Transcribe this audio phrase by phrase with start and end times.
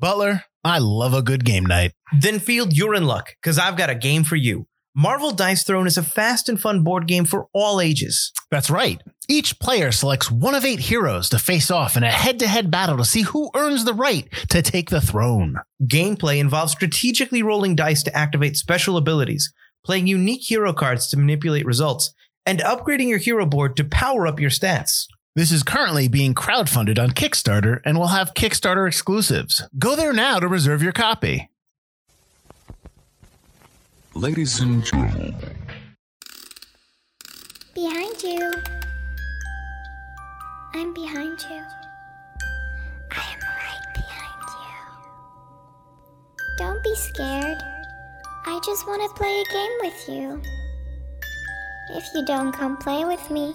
[0.00, 1.92] Butler, I love a good game night.
[2.18, 4.66] Then Field, you're in luck, because I've got a game for you.
[4.96, 8.32] Marvel Dice Throne is a fast and fun board game for all ages.
[8.50, 9.02] That's right.
[9.28, 12.70] Each player selects one of eight heroes to face off in a head to head
[12.70, 15.56] battle to see who earns the right to take the throne.
[15.82, 19.52] Gameplay involves strategically rolling dice to activate special abilities,
[19.84, 22.14] playing unique hero cards to manipulate results,
[22.46, 25.04] and upgrading your hero board to power up your stats.
[25.36, 29.62] This is currently being crowdfunded on Kickstarter and will have Kickstarter exclusives.
[29.78, 31.50] Go there now to reserve your copy.
[34.14, 35.36] Ladies and gentlemen,
[37.74, 38.52] Behind you.
[40.74, 41.62] I'm behind you.
[43.12, 44.76] I am right behind you.
[46.58, 47.58] Don't be scared.
[48.46, 50.42] I just want to play a game with you.
[51.96, 53.54] If you don't come play with me,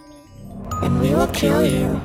[0.82, 2.02] then we will kill you.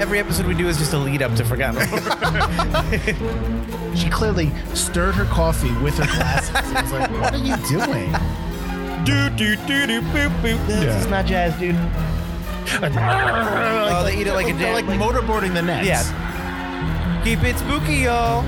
[0.00, 1.80] Every episode we do is just a lead up to Forgotten
[3.96, 6.50] She clearly stirred her coffee with her glasses.
[6.56, 8.10] and was like, What are you doing?
[9.04, 10.66] do, do, do, do, boop, boop.
[10.66, 10.98] This Yeah.
[10.98, 11.76] is not jazz, dude.
[12.82, 14.86] oh, they eat it like a They're jam.
[14.86, 15.86] like motorboarding the nets.
[15.86, 16.02] Yeah.
[17.24, 18.44] Keep it spooky, y'all.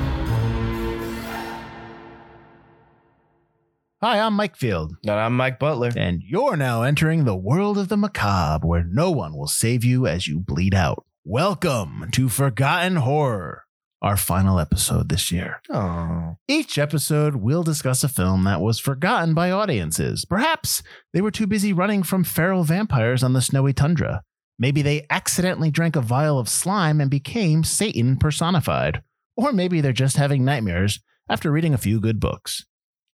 [4.04, 4.98] Hi, I'm Mike Field.
[5.04, 5.90] And I'm Mike Butler.
[5.96, 10.06] And you're now entering the world of the macabre where no one will save you
[10.06, 11.06] as you bleed out.
[11.24, 13.64] Welcome to Forgotten Horror,
[14.02, 15.62] our final episode this year.
[15.70, 16.36] Oh.
[16.46, 20.26] Each episode, we'll discuss a film that was forgotten by audiences.
[20.26, 20.82] Perhaps
[21.14, 24.22] they were too busy running from feral vampires on the snowy tundra.
[24.58, 29.02] Maybe they accidentally drank a vial of slime and became Satan personified.
[29.34, 32.66] Or maybe they're just having nightmares after reading a few good books.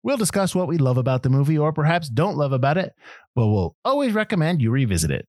[0.07, 2.93] We'll discuss what we love about the movie or perhaps don't love about it,
[3.35, 5.27] but we'll always recommend you revisit it.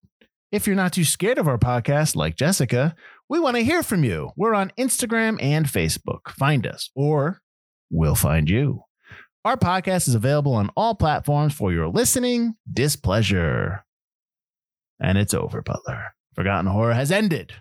[0.52, 2.94] If you're not too scared of our podcast, like Jessica,
[3.28, 4.30] we want to hear from you.
[4.36, 6.30] We're on Instagram and Facebook.
[6.30, 7.40] Find us, or
[7.90, 8.82] we'll find you.
[9.44, 13.84] Our podcast is available on all platforms for your listening displeasure.
[15.00, 16.14] And it's over, Butler.
[16.36, 17.52] Forgotten Horror has ended.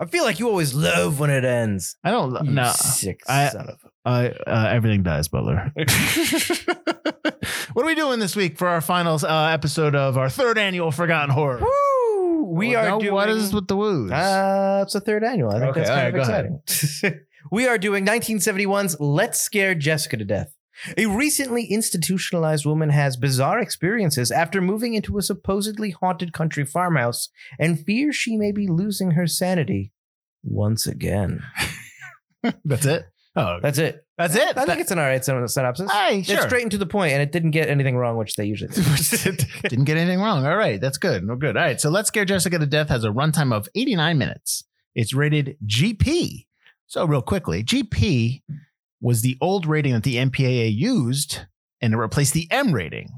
[0.00, 1.96] I feel like you always love when it ends.
[2.02, 2.72] I don't You know.
[2.74, 3.93] sick I- son of a.
[4.04, 5.72] I, uh, everything dies, Butler.
[5.74, 6.68] what
[7.76, 11.30] are we doing this week for our final uh, episode of our third annual Forgotten
[11.30, 11.60] Horror?
[11.60, 12.44] Woo!
[12.44, 13.14] We Well, are now doing.
[13.14, 14.12] What is with the woos?
[14.12, 15.50] Uh, it's the third annual.
[15.50, 17.20] I think Okay, that's kind right, of exciting.
[17.50, 20.54] we are doing 1971's Let's Scare Jessica to Death.
[20.98, 27.28] A recently institutionalized woman has bizarre experiences after moving into a supposedly haunted country farmhouse
[27.58, 29.92] and fears she may be losing her sanity
[30.42, 31.42] once again.
[32.64, 33.06] That's it.
[33.36, 34.04] Oh, That's it.
[34.16, 34.56] that's it.
[34.56, 35.90] I think it's an all right syn- synopsis.
[35.90, 36.40] Hey, It's sure.
[36.42, 38.82] straight and to the point, and it didn't get anything wrong, which they usually do.
[39.68, 40.46] Didn't get anything wrong.
[40.46, 41.24] All right, that's good.
[41.24, 41.56] No good.
[41.56, 44.62] All right, so Let's Scare Jessica to Death has a runtime of 89 minutes.
[44.94, 46.46] It's rated GP.
[46.86, 48.42] So real quickly, GP
[49.00, 51.40] was the old rating that the MPAA used,
[51.80, 53.08] and it replaced the M rating.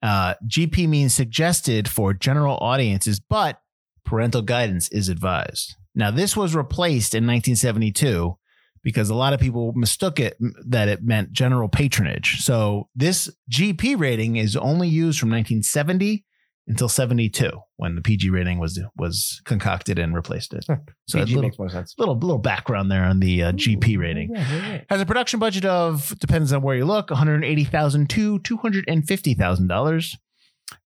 [0.00, 3.60] Uh, GP means suggested for general audiences, but
[4.04, 5.74] parental guidance is advised.
[5.94, 8.36] Now, this was replaced in 1972
[8.82, 10.36] because a lot of people mistook it
[10.66, 12.40] that it meant general patronage.
[12.40, 16.24] So this GP rating is only used from 1970
[16.66, 20.64] until 72 when the PG rating was was concocted and replaced it.
[21.08, 21.94] So a PG little, makes more sense.
[21.98, 24.30] little little background there on the uh, GP rating.
[24.32, 24.80] Yeah, yeah, yeah.
[24.88, 28.38] Has a production budget of depends on where you look, one hundred eighty thousand to
[28.40, 30.16] two hundred and fifty thousand dollars.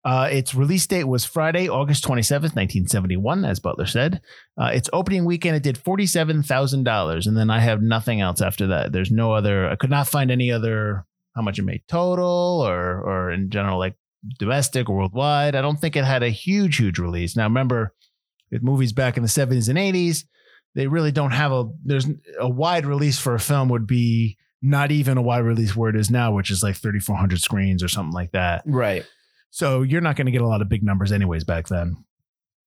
[0.05, 4.23] Uh, its release date was Friday, August twenty seventh, nineteen seventy one, as Butler said.
[4.61, 8.21] Uh, its opening weekend, it did forty seven thousand dollars, and then I have nothing
[8.21, 8.93] else after that.
[8.93, 9.69] There's no other.
[9.69, 11.05] I could not find any other
[11.37, 13.97] how much it made total, or or in general, like
[14.39, 15.55] domestic or worldwide.
[15.55, 17.37] I don't think it had a huge, huge release.
[17.37, 17.95] Now, remember,
[18.51, 20.25] with movies back in the seventies and eighties,
[20.75, 22.07] they really don't have a there's
[22.39, 25.97] a wide release for a film would be not even a wide release where it
[25.97, 28.63] is now, which is like 3,400 screens or something like that.
[28.67, 29.07] Right.
[29.51, 31.97] So you're not going to get a lot of big numbers anyways back then.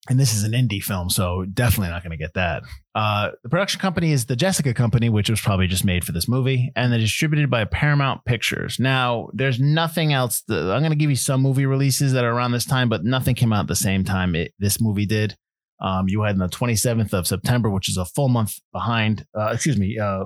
[0.10, 2.64] And this is an indie film, so definitely not going to get that.
[2.94, 6.28] Uh, the production company is the Jessica Company, which was probably just made for this
[6.28, 8.80] movie, and they're distributed by Paramount Pictures.
[8.80, 10.44] Now, there's nothing else.
[10.50, 13.06] That, I'm going to give you some movie releases that are around this time, but
[13.06, 15.38] nothing came out at the same time it, this movie did.
[15.80, 19.26] Um, you had on the 27th of September, which is a full month behind.
[19.34, 19.98] Uh, excuse me.
[19.98, 20.26] Uh,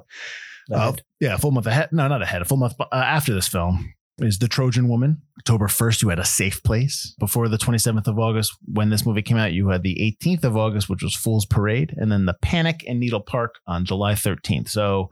[0.73, 1.89] uh, yeah, a full month ahead.
[1.91, 2.41] No, not ahead.
[2.41, 5.21] A full month uh, after this film is The Trojan Woman.
[5.39, 7.15] October 1st, you had A Safe Place.
[7.19, 10.57] Before the 27th of August, when this movie came out, you had the 18th of
[10.57, 14.69] August, which was Fool's Parade, and then The Panic in Needle Park on July 13th.
[14.69, 15.09] So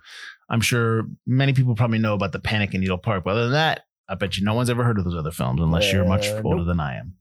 [0.49, 3.23] I'm sure many people probably know about The Panic in Needle Park.
[3.23, 5.61] But other than that, I bet you no one's ever heard of those other films
[5.61, 6.67] unless you're much Uh, older nope.
[6.67, 7.13] than I am.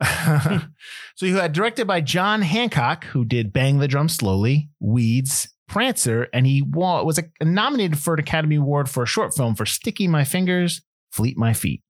[1.14, 6.28] so you had directed by John Hancock, who did Bang the Drum Slowly, Weeds, Prancer,
[6.32, 10.08] and he was a- nominated for an Academy Award for a short film for Sticky
[10.08, 10.82] My Fingers,
[11.12, 11.82] Fleet My Feet.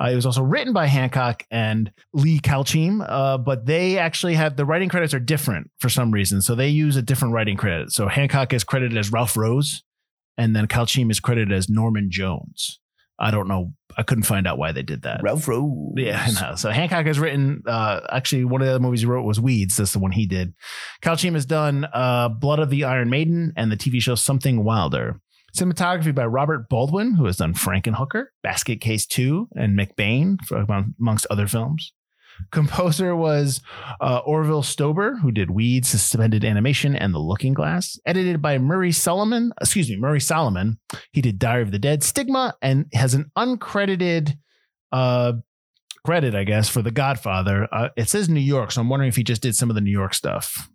[0.00, 4.56] Uh, it was also written by Hancock and Lee Kalcheim, uh, but they actually have
[4.56, 6.42] the writing credits are different for some reason.
[6.42, 7.90] So they use a different writing credit.
[7.92, 9.82] So Hancock is credited as Ralph Rose,
[10.36, 12.78] and then Kalcheim is credited as Norman Jones.
[13.18, 13.72] I don't know.
[13.96, 15.22] I couldn't find out why they did that.
[15.24, 15.94] Ralph Rose.
[15.96, 16.54] Yeah, know.
[16.54, 17.62] So Hancock has written.
[17.66, 19.76] Uh, actually, one of the other movies he wrote was Weeds.
[19.76, 20.54] That's the one he did.
[21.02, 25.20] Kalcheim has done uh, Blood of the Iron Maiden and the TV show Something Wilder.
[25.56, 30.36] Cinematography by Robert Baldwin, who has done Frankenhooker, Basket Case Two, and McBain,
[30.98, 31.92] amongst other films.
[32.52, 33.60] Composer was
[34.00, 37.98] uh, Orville Stoeber, who did Weeds, Suspended Animation, and The Looking Glass.
[38.06, 39.52] Edited by Murray Solomon.
[39.60, 40.78] Excuse me, Murray Solomon.
[41.12, 44.38] He did Diary of the Dead, Stigma, and has an uncredited
[44.92, 45.32] uh,
[46.04, 47.66] credit, I guess, for The Godfather.
[47.72, 49.82] Uh, it says New York, so I'm wondering if he just did some of the
[49.82, 50.68] New York stuff.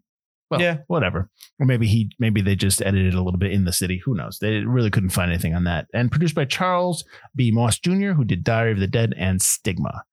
[0.53, 0.77] Well, Yeah.
[0.87, 1.29] whatever.
[1.59, 3.97] Or maybe he maybe they just edited a little bit in the city.
[4.05, 4.39] Who knows?
[4.39, 5.87] They really couldn't find anything on that.
[5.93, 7.03] And produced by Charles
[7.35, 7.51] B.
[7.51, 10.03] Moss Jr., who did Diary of the Dead and Stigma.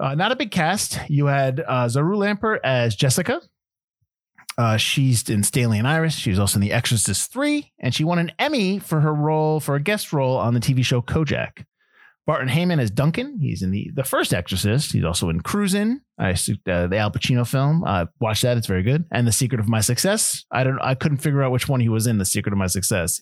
[0.00, 0.98] Uh, not a big cast.
[1.08, 3.40] You had uh, Zohra Lampert as Jessica.
[4.58, 6.14] Uh, she's in Stanley and Iris.
[6.14, 9.60] She was also in The Exorcist 3, and she won an Emmy for her role
[9.60, 11.64] for a guest role on the TV show Kojak.
[12.26, 13.38] Barton Heyman as Duncan.
[13.40, 14.92] He's in the, the first Exorcist.
[14.92, 17.82] He's also in Cruisin', I uh, the Al Pacino film.
[17.84, 19.04] Uh, watch that; it's very good.
[19.10, 20.44] And The Secret of My Success.
[20.50, 20.78] I don't.
[20.80, 22.18] I couldn't figure out which one he was in.
[22.18, 23.20] The Secret of My Success.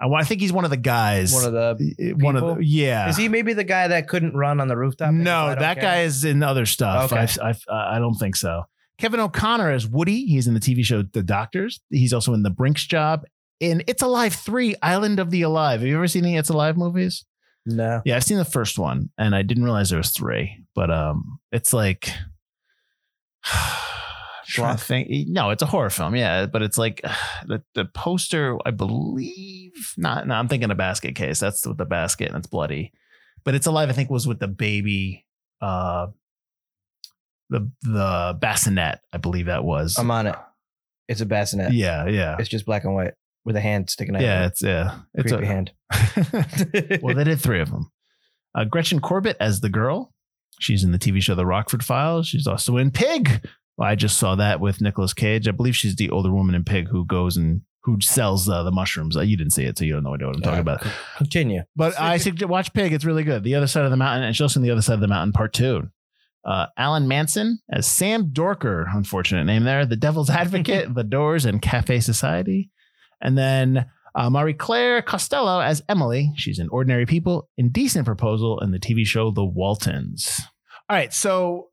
[0.00, 1.32] I, I think he's one of the guys.
[1.34, 2.14] One of the.
[2.18, 3.08] one of the yeah.
[3.08, 5.12] Is he maybe the guy that couldn't run on the rooftop?
[5.12, 5.82] No, that care?
[5.82, 7.12] guy is in other stuff.
[7.12, 7.26] Okay.
[7.42, 8.64] I've, uh, I don't think so.
[8.98, 10.26] Kevin O'Connor as Woody.
[10.26, 11.80] He's in the TV show The Doctors.
[11.88, 13.24] He's also in The Brinks Job.
[13.58, 15.80] In It's Alive 3, Island of the Alive.
[15.80, 17.24] Have you ever seen any It's Alive movies?
[17.66, 18.02] No.
[18.04, 20.64] Yeah, I've seen the first one and I didn't realize there was three.
[20.74, 22.10] But um it's like
[24.76, 25.08] think.
[25.28, 26.46] No, it's a horror film, yeah.
[26.46, 27.02] But it's like
[27.46, 31.38] the, the poster, I believe not no, I'm thinking a basket case.
[31.38, 32.92] That's with the basket and it's bloody.
[33.44, 35.26] But it's alive, I think, was with the baby
[35.60, 36.08] uh
[37.50, 39.98] the the bassinet, I believe that was.
[39.98, 40.36] I'm on it.
[41.08, 41.72] It's a bassinet.
[41.72, 42.36] yeah, yeah.
[42.38, 43.14] It's just black and white
[43.50, 44.22] with a hand sticking out.
[44.22, 45.00] Yeah, it's yeah.
[45.14, 45.72] It's creepy a hand.
[47.02, 47.90] well, they did three of them.
[48.54, 50.12] Uh, Gretchen Corbett as the girl.
[50.58, 52.28] She's in the TV show The Rockford Files.
[52.28, 53.46] She's also in Pig.
[53.76, 55.48] Well, I just saw that with Nicolas Cage.
[55.48, 58.70] I believe she's the older woman in Pig who goes and who sells uh, the
[58.70, 59.16] mushrooms.
[59.16, 60.86] Uh, you didn't see it, so you don't know what I'm talking Uh, about.
[61.16, 61.62] Continue.
[61.76, 62.92] But I suggest watch Pig.
[62.92, 63.42] It's really good.
[63.42, 65.08] The other side of the mountain, and she's also in the other side of the
[65.08, 65.88] mountain, part two.
[66.44, 69.86] Uh, Alan Manson as Sam Dorker, unfortunate name there.
[69.86, 72.70] The Devil's Advocate, The Doors, and Cafe Society.
[73.20, 76.32] And then uh, Mariclare Costello as Emily.
[76.36, 80.40] She's in Ordinary People, Indecent Proposal, and the TV show The Waltons.
[80.88, 81.12] All right.
[81.12, 81.68] So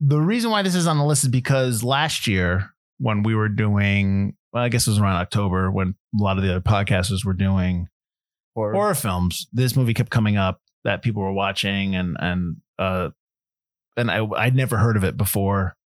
[0.00, 3.48] the reason why this is on the list is because last year, when we were
[3.48, 7.24] doing, well, I guess it was around October when a lot of the other podcasters
[7.24, 7.88] were doing
[8.54, 13.10] Or, horror films, this movie kept coming up that people were watching and and uh
[13.96, 15.76] and I I'd never heard of it before.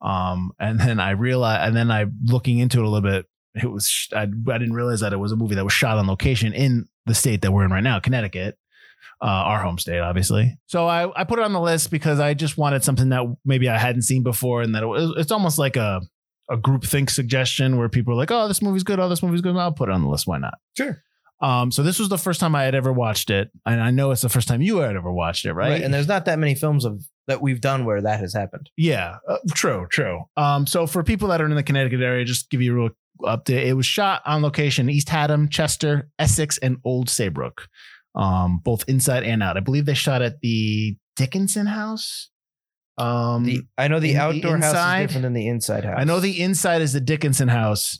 [0.00, 3.70] Um and then I realized and then I looking into it a little bit, it
[3.70, 6.52] was I, I didn't realize that it was a movie that was shot on location
[6.52, 8.56] in the state that we're in right now, Connecticut.
[9.22, 10.56] Uh, our home state, obviously.
[10.64, 13.68] So I, I put it on the list because I just wanted something that maybe
[13.68, 16.00] I hadn't seen before, and that it was, it's almost like a
[16.50, 18.98] a group think suggestion where people are like, "Oh, this movie's good.
[18.98, 19.56] Oh, this movie's good.
[19.56, 20.26] I'll put it on the list.
[20.26, 21.02] Why not?" sure.
[21.42, 24.10] Um, so this was the first time I had ever watched it, and I know
[24.10, 25.70] it's the first time you had ever watched it, right?
[25.70, 25.82] Right.
[25.82, 28.70] And there's not that many films of that we've done where that has happened.
[28.76, 30.22] yeah, uh, true, true.
[30.36, 32.90] Um, so for people that are in the Connecticut area, just give you a real
[33.22, 33.64] update.
[33.66, 37.66] It was shot on location: East Haddam, Chester, Essex, and Old Saybrook,
[38.14, 39.56] um, both inside and out.
[39.56, 42.30] I believe they shot at the Dickinson House.
[42.98, 45.96] Um, The I know the in the outdoor house is different than the inside house.
[45.98, 47.98] I know the inside is the Dickinson House,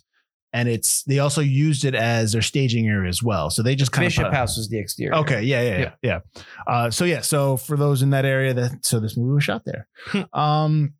[0.53, 3.49] and it's they also used it as their staging area as well.
[3.49, 5.15] So they just kind Bishop of House was the exterior.
[5.15, 6.19] Okay, yeah, yeah, yeah, yeah.
[6.67, 9.63] Uh, so yeah, so for those in that area, that so this movie was shot
[9.65, 9.87] there.
[10.33, 10.93] um,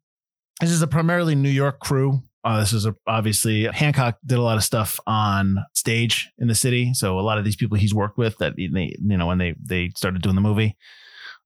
[0.60, 2.22] this is a primarily New York crew.
[2.44, 6.56] Uh, this is a, obviously Hancock did a lot of stuff on stage in the
[6.56, 9.38] city, so a lot of these people he's worked with that they, you know when
[9.38, 10.76] they they started doing the movie.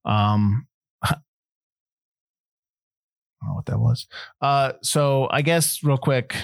[0.06, 0.66] Um,
[1.02, 1.14] I
[3.42, 4.06] don't know what that was.
[4.40, 6.34] Uh, so I guess real quick,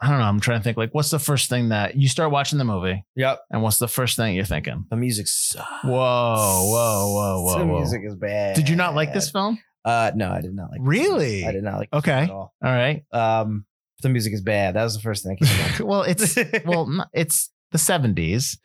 [0.00, 0.24] I don't know.
[0.26, 3.04] I'm trying to think like, what's the first thing that you start watching the movie,
[3.16, 3.40] Yep.
[3.50, 4.84] and what's the first thing you're thinking?
[4.90, 5.66] The music sucks.
[5.84, 7.78] Whoa, whoa, whoa, whoa, The whoa.
[7.78, 8.56] music is bad.
[8.56, 9.58] Did you not like this film?
[9.84, 10.80] Uh, no, I did not like.
[10.82, 11.46] Really?
[11.46, 11.90] I did not like.
[11.90, 12.28] this Okay.
[12.30, 12.52] all.
[12.62, 13.04] All right.
[13.12, 13.64] Um,
[14.06, 14.74] the music is bad.
[14.76, 15.36] That was the first thing.
[15.42, 18.56] I well, it's well, it's the 70s,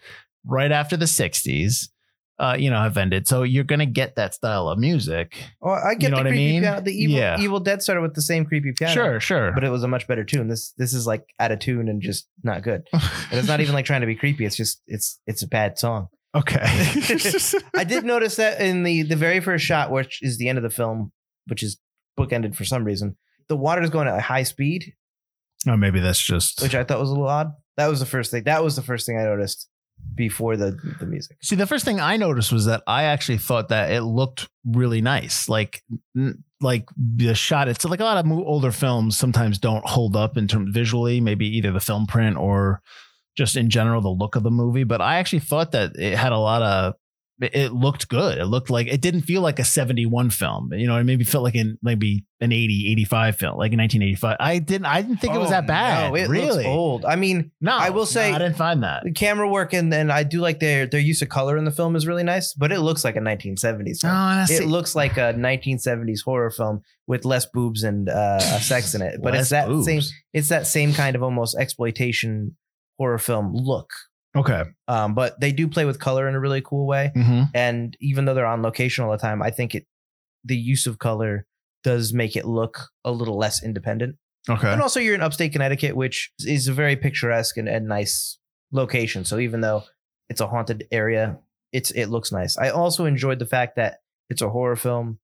[0.45, 1.89] right after the 60s.
[2.39, 3.27] uh, you know, have ended.
[3.27, 5.35] So you're gonna get that style of music.
[5.61, 6.61] Oh, I get You know the what I mean?
[6.63, 6.81] piano.
[6.81, 7.39] The evil, Yeah.
[7.39, 8.93] evil Dead started with the same creepy piano.
[8.93, 9.51] Sure, sure.
[9.51, 10.47] but it was a much better tune.
[10.47, 12.87] This this is like out of tune and just not good.
[12.93, 14.45] And it's not even like trying to be creepy.
[14.45, 16.07] It's just it's it's a bad song.
[16.35, 16.63] okay.
[17.75, 20.63] I did notice that in the the very first shot, which is the end of
[20.63, 21.11] the film,
[21.47, 21.77] which is
[22.19, 23.17] bookended for some reason,
[23.49, 24.93] the water is going at a high speed,
[25.67, 26.61] oh, maybe that's just.
[26.61, 27.53] which I thought was a little odd.
[27.77, 28.43] That was the first thing.
[28.43, 29.67] That was the first thing I noticed
[30.15, 31.37] before the the music.
[31.41, 35.01] See, the first thing I noticed was that I actually thought that it looked really
[35.01, 35.47] nice.
[35.47, 35.83] Like,
[36.59, 37.67] like the shot.
[37.67, 41.21] It's like a lot of older films sometimes don't hold up in terms visually.
[41.21, 42.81] Maybe either the film print or
[43.37, 44.83] just in general the look of the movie.
[44.83, 46.93] But I actually thought that it had a lot of.
[47.41, 48.37] It looked good.
[48.37, 50.71] It looked like it didn't feel like a 71 film.
[50.73, 54.37] You know, it maybe felt like in maybe an 80, 85 film, like in 1985.
[54.39, 56.09] I didn't I didn't think it was Oh, that bad.
[56.11, 56.65] No, it really?
[56.65, 57.03] old.
[57.05, 59.03] I mean, No, I will say- no, I didn't find that.
[59.03, 61.71] the camera work and and I do like their their use of color in the
[61.71, 64.13] film is really nice, but it looks like a 1970s film.
[64.13, 68.07] Oh, and I see- it looks like a 1970s horror film with less boobs and
[68.09, 69.19] uh, sex in it.
[69.21, 69.85] But it's that boobs.
[69.85, 70.01] same
[70.33, 72.55] it's that same kind of almost exploitation
[72.97, 73.89] horror film look.
[74.35, 74.63] Okay.
[74.87, 77.11] Um, but they do play with color in a really cool way.
[77.13, 79.85] hmm And even though they're on location all the time, I think it
[80.43, 81.45] the use of color
[81.83, 84.15] does make it look a little less independent.
[84.49, 84.71] Okay.
[84.71, 88.39] And also, you're in upstate Connecticut, which is a very picturesque and, and nice
[88.71, 89.23] location.
[89.23, 89.83] So even though
[90.29, 91.37] it's a haunted area,
[91.71, 92.57] it's it looks nice.
[92.57, 93.97] I also enjoyed the fact that
[94.29, 95.19] it's a horror film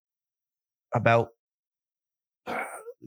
[0.93, 1.29] about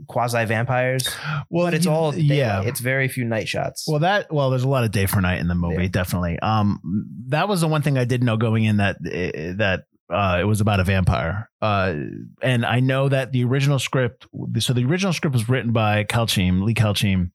[0.08, 1.08] quasi vampires,
[1.50, 2.26] Well, but it's you- all daylight.
[2.26, 2.62] yeah.
[2.62, 3.84] It's very few night shots.
[3.88, 5.88] Well, that well, there's a lot of day for night in the movie, Yeah.
[5.88, 6.38] definitely.
[6.40, 6.80] Um,
[7.28, 10.44] that was the one thing I didn't know going in that eh, that uh, it
[10.44, 11.48] was about a vampire.
[11.62, 11.94] Uh,
[12.42, 14.26] and I know that the original script.
[14.58, 17.30] So the original script was written by Kalcheim, Lee Kalcheim,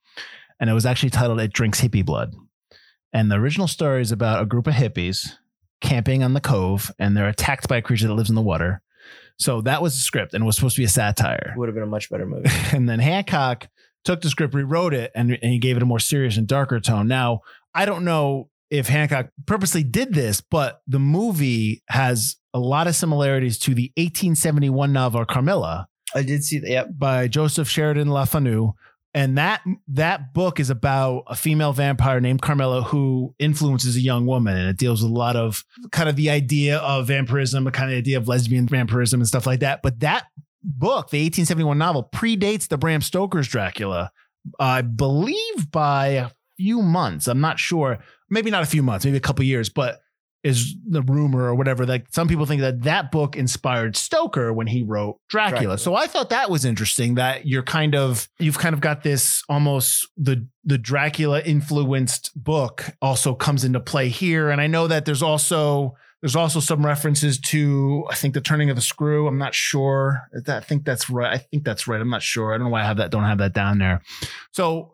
[0.60, 2.34] and it was actually titled "It Drinks Hippie Blood."
[3.14, 5.36] And the original story is about a group of hippies
[5.80, 8.82] camping on the cove, and they're attacked by a creature that lives in the water.
[9.38, 11.76] So that was the script, and it was supposed to be a satire would have
[11.76, 12.50] been a much better movie.
[12.72, 13.68] and then Hancock
[14.04, 16.80] took the script, rewrote it, and, and he gave it a more serious and darker
[16.80, 17.08] tone.
[17.08, 17.42] Now,
[17.74, 22.96] I don't know if Hancock purposely did this, but the movie has a lot of
[22.96, 26.70] similarities to the 1871 novel Carmilla I did see that.
[26.70, 26.88] Yep.
[26.98, 28.74] by Joseph Sheridan Le Fanu.
[29.16, 34.26] And that that book is about a female vampire named Carmilla who influences a young
[34.26, 37.72] woman, and it deals with a lot of kind of the idea of vampirism, the
[37.72, 39.82] kind of idea of lesbian vampirism and stuff like that.
[39.82, 40.26] But that
[40.62, 44.12] book, the 1871 novel, predates the Bram Stoker's Dracula,
[44.60, 47.30] I believe by a few months.
[47.30, 50.02] I'm not sure, maybe not a few months, maybe a couple years, but
[50.46, 54.68] is the rumor or whatever that some people think that that book inspired Stoker when
[54.68, 55.50] he wrote Dracula.
[55.50, 55.78] Dracula.
[55.80, 59.44] So I thought that was interesting that you're kind of you've kind of got this
[59.50, 65.06] almost the the Dracula influenced book also comes into play here and I know that
[65.06, 69.28] there's also there's also some references to I think the turning of the screw.
[69.28, 70.30] I'm not sure.
[70.48, 71.34] I think that's right.
[71.34, 72.00] I think that's right.
[72.00, 72.54] I'm not sure.
[72.54, 74.04] I don't know why I have that don't have that down there.
[74.52, 74.94] So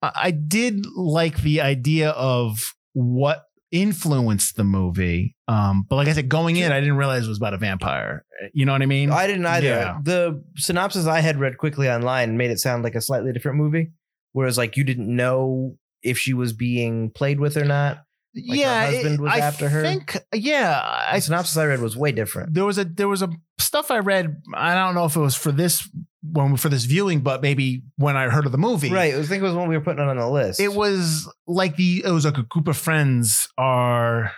[0.00, 5.36] I I did like the idea of what influenced the movie.
[5.48, 8.24] Um, but like I said, going in, I didn't realize it was about a vampire.
[8.52, 9.10] You know what I mean?
[9.10, 9.66] I didn't either.
[9.66, 9.98] Yeah.
[10.02, 13.92] The synopsis I had read quickly online made it sound like a slightly different movie,
[14.32, 17.98] whereas like you didn't know if she was being played with or not.
[18.34, 19.82] Like her yeah, husband was I after her?
[19.82, 22.52] Think, yeah, The synopsis I read was way different.
[22.52, 24.42] there was a there was a stuff I read.
[24.54, 25.88] I don't know if it was for this
[26.32, 29.14] when for this viewing, but maybe when I heard of the movie, Right.
[29.14, 30.60] I think it was when we were putting it on the list.
[30.60, 34.32] It was like the it was like a group of friends are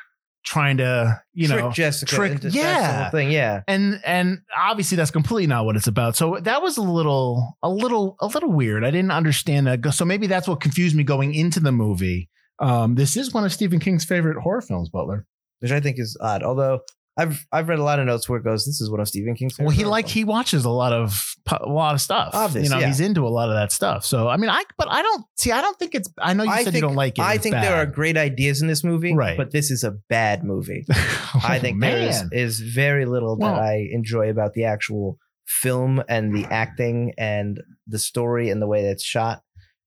[0.45, 2.14] trying to you trick know Jessica.
[2.14, 3.11] trick- yeah.
[3.11, 3.30] thing.
[3.30, 3.62] Yeah.
[3.68, 7.68] and and obviously that's completely not what it's about so that was a little a
[7.68, 11.35] little a little weird i didn't understand that so maybe that's what confused me going
[11.35, 12.30] into the movie
[12.61, 15.26] um this is one of stephen king's favorite horror films butler
[15.61, 16.42] Which I think is odd.
[16.42, 16.80] Although
[17.18, 19.34] I've I've read a lot of notes where it goes, "This is one of Stephen
[19.34, 21.20] King's." well he like he watches a lot of
[21.50, 22.87] a lot of stuff Obvious, you know yeah.
[22.87, 25.50] he's into a lot of that stuff so i mean i but i don't see
[25.50, 27.34] i don't think it's i know you I said think, you don't like it I
[27.34, 29.37] It's think there are great ideas in this movie, Right.
[29.37, 30.84] But this is a bad movie.
[31.34, 34.64] Oh, I Oh, think there is, is very little Well- that I enjoy about the
[34.64, 39.42] actual film and the acting and the story and the way that it's shot.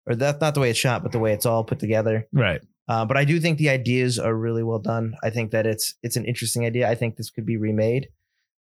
[0.08, 2.28] Or that's not the way it's shot, but the way it's all put together.
[2.34, 5.16] right Uh, but I do think the ideas are really well done.
[5.24, 6.90] I think that it's it's an interesting idea.
[6.90, 8.10] I think this could be remade,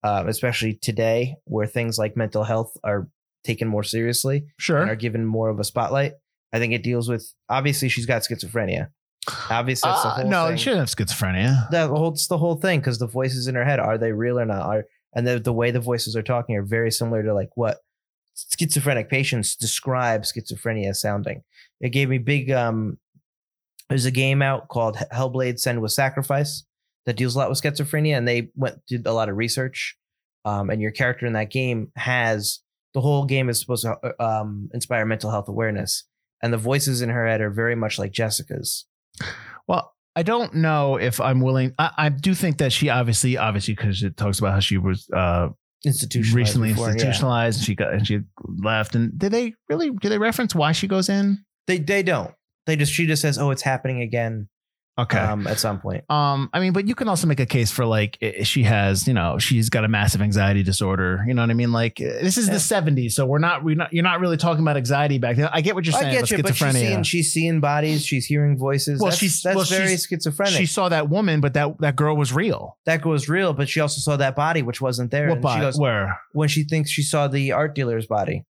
[0.04, 3.08] um, especially today where things like mental health are
[3.44, 6.14] taken more seriously sure, and are given more of a spotlight.
[6.54, 8.88] I think it deals with obviously she's got schizophrenia.
[9.50, 10.54] Obviously, that's the Uh, whole no thing.
[10.56, 13.80] it shouldn't have schizophrenia That holds the whole thing because the voices in her head
[13.80, 14.62] are they real or not?
[14.66, 17.80] Are and the the way the voices are talking are very similar to like what
[18.58, 21.44] schizophrenic patients describe schizophrenia sounding.
[21.82, 22.98] It gave me big um.
[23.90, 26.64] There's a game out called Hellblade: Senua's Sacrifice
[27.06, 29.98] that deals a lot with schizophrenia, and they went did a lot of research.
[30.44, 32.60] Um, and your character in that game has
[32.94, 36.04] the whole game is supposed to uh, um, inspire mental health awareness,
[36.42, 38.86] and the voices in her head are very much like Jessica's.
[39.68, 41.74] Well, I don't know if I'm willing.
[41.80, 45.10] I, I do think that she obviously, obviously, because it talks about how she was
[45.12, 45.50] uh,
[45.86, 46.94] Institutionalized recently before, yeah.
[46.94, 47.60] institutionalized.
[47.60, 48.22] And she got and she
[48.64, 48.96] left.
[48.96, 49.92] And did they really?
[49.92, 51.44] Do they reference why she goes in?
[51.68, 52.34] They they don't.
[52.66, 54.50] They just she just says, "Oh, it's happening again."
[54.98, 55.18] Okay.
[55.20, 56.10] Um, at some point.
[56.10, 59.14] Um, I mean, but you can also make a case for like she has, you
[59.14, 61.22] know, she's got a massive anxiety disorder.
[61.28, 61.74] You know what I mean?
[61.74, 62.54] Like uh, this is Yeah.
[62.54, 65.50] the '70s, so we're not, we're not, you're not really talking about anxiety back then.
[65.52, 66.16] I get what you're saying.
[66.16, 69.02] I get you, but she's seeing she's seeing bodies, she's hearing voices.
[69.02, 70.54] Well, that's, she's- that's well, very she's- schizophrenic.
[70.56, 72.78] she saw that woman, but that that girl was real.
[72.86, 75.28] that girl was real, but she also saw that body, which wasn't there.
[75.28, 75.60] What and body?
[75.60, 76.18] she goes Where?
[76.32, 78.46] when she thinks she saw the art dealer's body,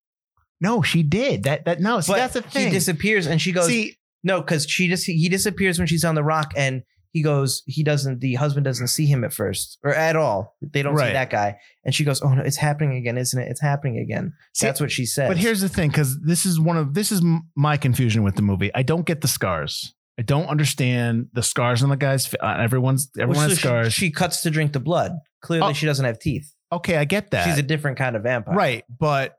[0.59, 1.43] No, she did.
[1.43, 2.00] That that no.
[2.00, 2.69] See, but that's the thing.
[2.69, 6.15] he disappears, and she goes See, no, because she just he disappears when she's on
[6.15, 9.93] the rock, and he goes he doesn't the husband doesn't see him at first or
[9.95, 10.57] at all.
[10.62, 11.12] They don't see Right.
[11.12, 13.49] that guy, and she goes, oh no, it's happening again, isn't it?
[13.50, 14.33] It's happening again.
[14.55, 15.29] See, That's what she says.
[15.29, 18.37] But here's the thing, because this is one of this is m- my confusion with
[18.37, 18.71] the movie.
[18.75, 19.95] I don't get the scars.
[20.19, 22.27] I don't understand the scars on the guy's.
[22.27, 23.93] fa- Uh, everyone's Well, so she- scars.
[23.95, 25.12] She, cuts to drink the blood.
[25.43, 25.73] Clearly, Oh.
[25.73, 26.53] she doesn't have teeth.
[26.71, 27.47] okay, I get that.
[27.47, 28.55] She's a different kind of vampire.
[28.55, 29.37] right, but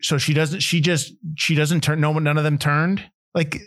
[0.00, 0.60] so she doesn't.
[0.60, 2.00] She just she doesn't turn.
[2.00, 3.04] No one, none of them turned.
[3.34, 3.60] Like,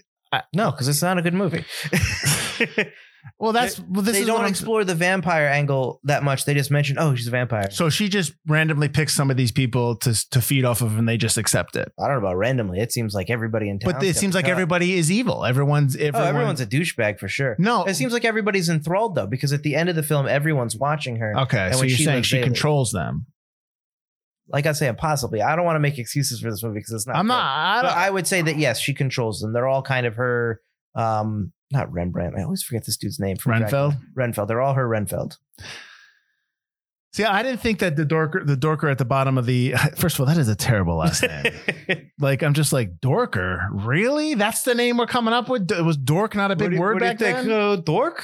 [0.54, 1.64] No, because it's not a good movie.
[3.40, 6.46] well, that's well, this they is don't explore the vampire angle that much.
[6.46, 7.70] They just mention, oh, she's a vampire.
[7.72, 11.08] So she just randomly picks some of these people to to feed off of, and
[11.08, 11.92] they just accept it.
[12.00, 12.80] I don't know about randomly.
[12.80, 13.94] It seems like everybody in town.
[13.94, 15.44] But it seems like everybody is evil.
[15.46, 17.56] Everyone's Oh, everyone's a douchebag for sure.
[17.60, 17.84] no.
[17.86, 21.18] It seems like everybody's enthralled though, because at the end of the film, everyone's watching
[21.18, 21.38] her.
[21.42, 21.66] okay.
[21.68, 22.48] and So you're she saying she daily.
[22.48, 23.26] controls them.
[24.48, 25.42] Like I say, possibly.
[25.42, 27.16] I don't want to make excuses for this movie because it's not.
[27.16, 27.42] I'm not.
[27.44, 29.54] I But I would say that yes, she controls them.
[29.54, 30.62] They're all kind of her.
[30.94, 32.36] Um, not Rembrandt.
[32.38, 33.38] I always forget this dude's name.
[33.38, 33.92] from Renfield.
[33.92, 34.12] Dracula.
[34.16, 34.48] Renfield.
[34.48, 35.38] They're all her Renfield.
[37.16, 39.74] See, I didn't think that the dorker, the dorker at the bottom of the.
[39.96, 42.12] First of all, that is a terrible last name.
[42.20, 43.68] like, I'm just like dorker.
[43.72, 44.34] Really?
[44.34, 45.72] That's the name we're coming up with.
[45.72, 47.50] It Was dork not a big word back then?
[47.50, 48.24] Uh, dork.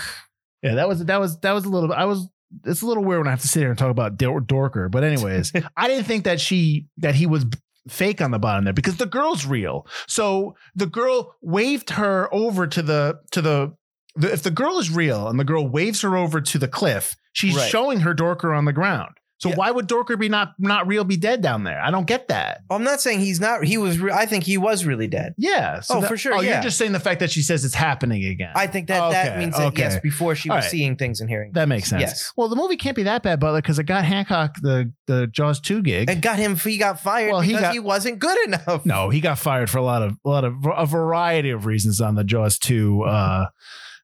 [0.62, 1.94] Yeah, that was that was that was a little.
[1.94, 2.28] I was.
[2.66, 4.90] It's a little weird when I have to sit here and talk about dor- dorker.
[4.92, 7.46] But anyways, I didn't think that she that he was
[7.88, 9.88] fake on the bottom there because the girl's real.
[10.08, 13.74] So the girl waved her over to the to the.
[14.16, 17.16] the if the girl is real and the girl waves her over to the cliff,
[17.34, 17.70] she's Right.
[17.70, 19.16] showing her Dorker on the ground.
[19.42, 19.56] So Yeah.
[19.56, 21.82] why would Dorker be not not real be dead down there?
[21.82, 22.60] I don't get that.
[22.70, 23.64] I'm not saying he's not.
[23.64, 23.98] He was.
[23.98, 25.34] Re- I think he was really dead.
[25.38, 25.80] Yeah.
[25.80, 26.54] So Oh, that- for sure, Oh, yeah.
[26.54, 28.52] you're just saying the fact that she says it's happening again.
[28.56, 29.82] I think that that means that okay.
[29.82, 30.72] yes, before she All was right.
[30.72, 31.52] seeing things and hearing.
[31.54, 32.02] that makes sense.
[32.02, 32.32] Yes.
[32.38, 35.60] Well, the movie can't be that bad, Butler, because it got Hancock the the Jaws
[35.60, 36.10] two gig.
[36.10, 36.56] and got him.
[36.56, 38.86] He got fired Well, he because got- he wasn't good enough.
[38.86, 42.00] No, he got fired for a lot of a lot of a variety of reasons
[42.00, 43.04] on the Jaws 2.
[43.04, 43.46] Uh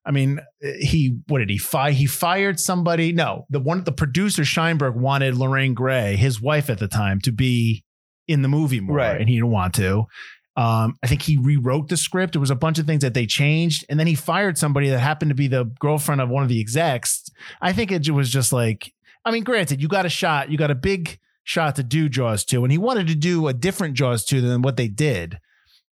[0.08, 0.40] I mean,
[0.80, 1.92] he what did he fire?
[1.92, 3.12] He fired somebody.
[3.12, 7.32] No, the one the producer Sheinberg wanted Lorraine Gary, his wife at the time, to
[7.32, 7.84] be
[8.28, 9.20] in the movie more, Right.
[9.20, 10.06] and he didn't want to.
[10.56, 12.34] Um, I think he rewrote the script.
[12.34, 15.00] There was a bunch of things that they changed, and then he fired somebody that
[15.00, 17.30] happened to be the girlfriend of one of the execs.
[17.62, 18.94] I think it was just like,
[19.24, 22.44] I mean, granted, you got a shot, you got a big shot to do Jaws
[22.44, 25.38] 2, and he wanted to do a different Jaws 2 than what they did,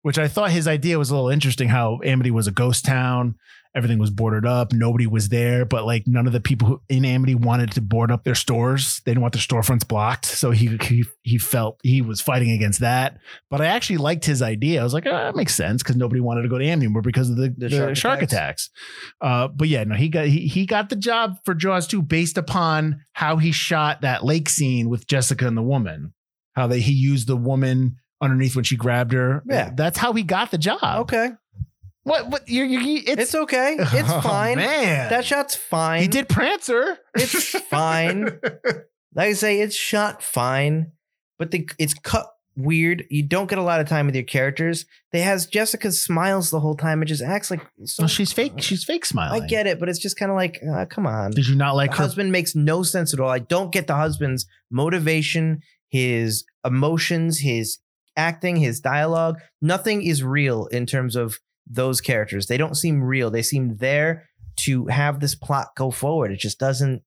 [0.02, 3.36] which I thought his idea was a little interesting how Amity was a ghost town.
[3.76, 4.72] Everything was boarded up.
[4.72, 8.12] Nobody was there, but like none of the people who, in Amity wanted to board
[8.12, 9.02] up their stores.
[9.04, 10.26] They didn't want their storefronts blocked.
[10.26, 13.18] So he, he he felt he was fighting against that.
[13.50, 14.80] But I actually liked his idea.
[14.80, 17.02] I was like, oh, that makes sense because nobody wanted to go to Amity more
[17.02, 18.70] because of the, The the, shark shark, attacks.
[18.70, 18.70] attacks.
[19.22, 22.38] Uh, but yeah, no, he got he he got the job for Jaws 2 based
[22.38, 26.14] upon how he shot that lake scene with Jessica and the woman.
[26.56, 29.42] How they he used the woman underneath when she grabbed her.
[29.50, 29.72] Yeah.
[29.76, 31.02] that's how he got the job.
[31.02, 31.32] Okay,
[32.04, 33.78] What what you're, you it's, it's, okay.
[33.80, 34.58] It's Oh, fine.
[34.58, 35.10] man.
[35.10, 36.02] That shot's fine.
[36.02, 36.98] he did Prancer.
[37.16, 38.24] It's fine.
[39.16, 40.92] like I say, it's shot fine,
[41.40, 43.06] but the it's cut weird.
[43.10, 44.86] You don't get a lot of time with your characters.
[45.12, 48.04] They has Jessica smiles the whole time and just acts like so.
[48.04, 48.62] well, she's fake.
[48.62, 49.30] She's fake smile.
[49.32, 49.48] I smiling.
[49.50, 51.32] get it, but it's just kind of like, uh, come on.
[51.32, 52.04] Did you not like the her?
[52.04, 53.30] husband makes no sense at all.
[53.30, 57.78] I don't get the husband's motivation, his emotions, his
[58.18, 59.40] acting, his dialogue.
[59.62, 62.48] Nothing is real in terms of those characters.
[62.48, 63.30] They don't seem real.
[63.32, 66.32] They seem there to have this plot go forward.
[66.32, 67.02] It just doesn't.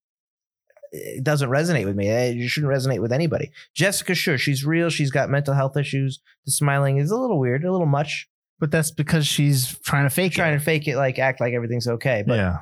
[0.92, 2.08] It doesn't resonate with me.
[2.08, 3.50] It shouldn't resonate with anybody.
[3.74, 4.88] Jessica, sure, she's real.
[4.88, 6.20] She's got mental health issues.
[6.46, 8.28] The smiling is a little weird, a little much.
[8.58, 10.58] But that's because she's trying to fake Trying it.
[10.58, 12.24] to fake it, like act like everything's okay.
[12.26, 12.58] But yeah.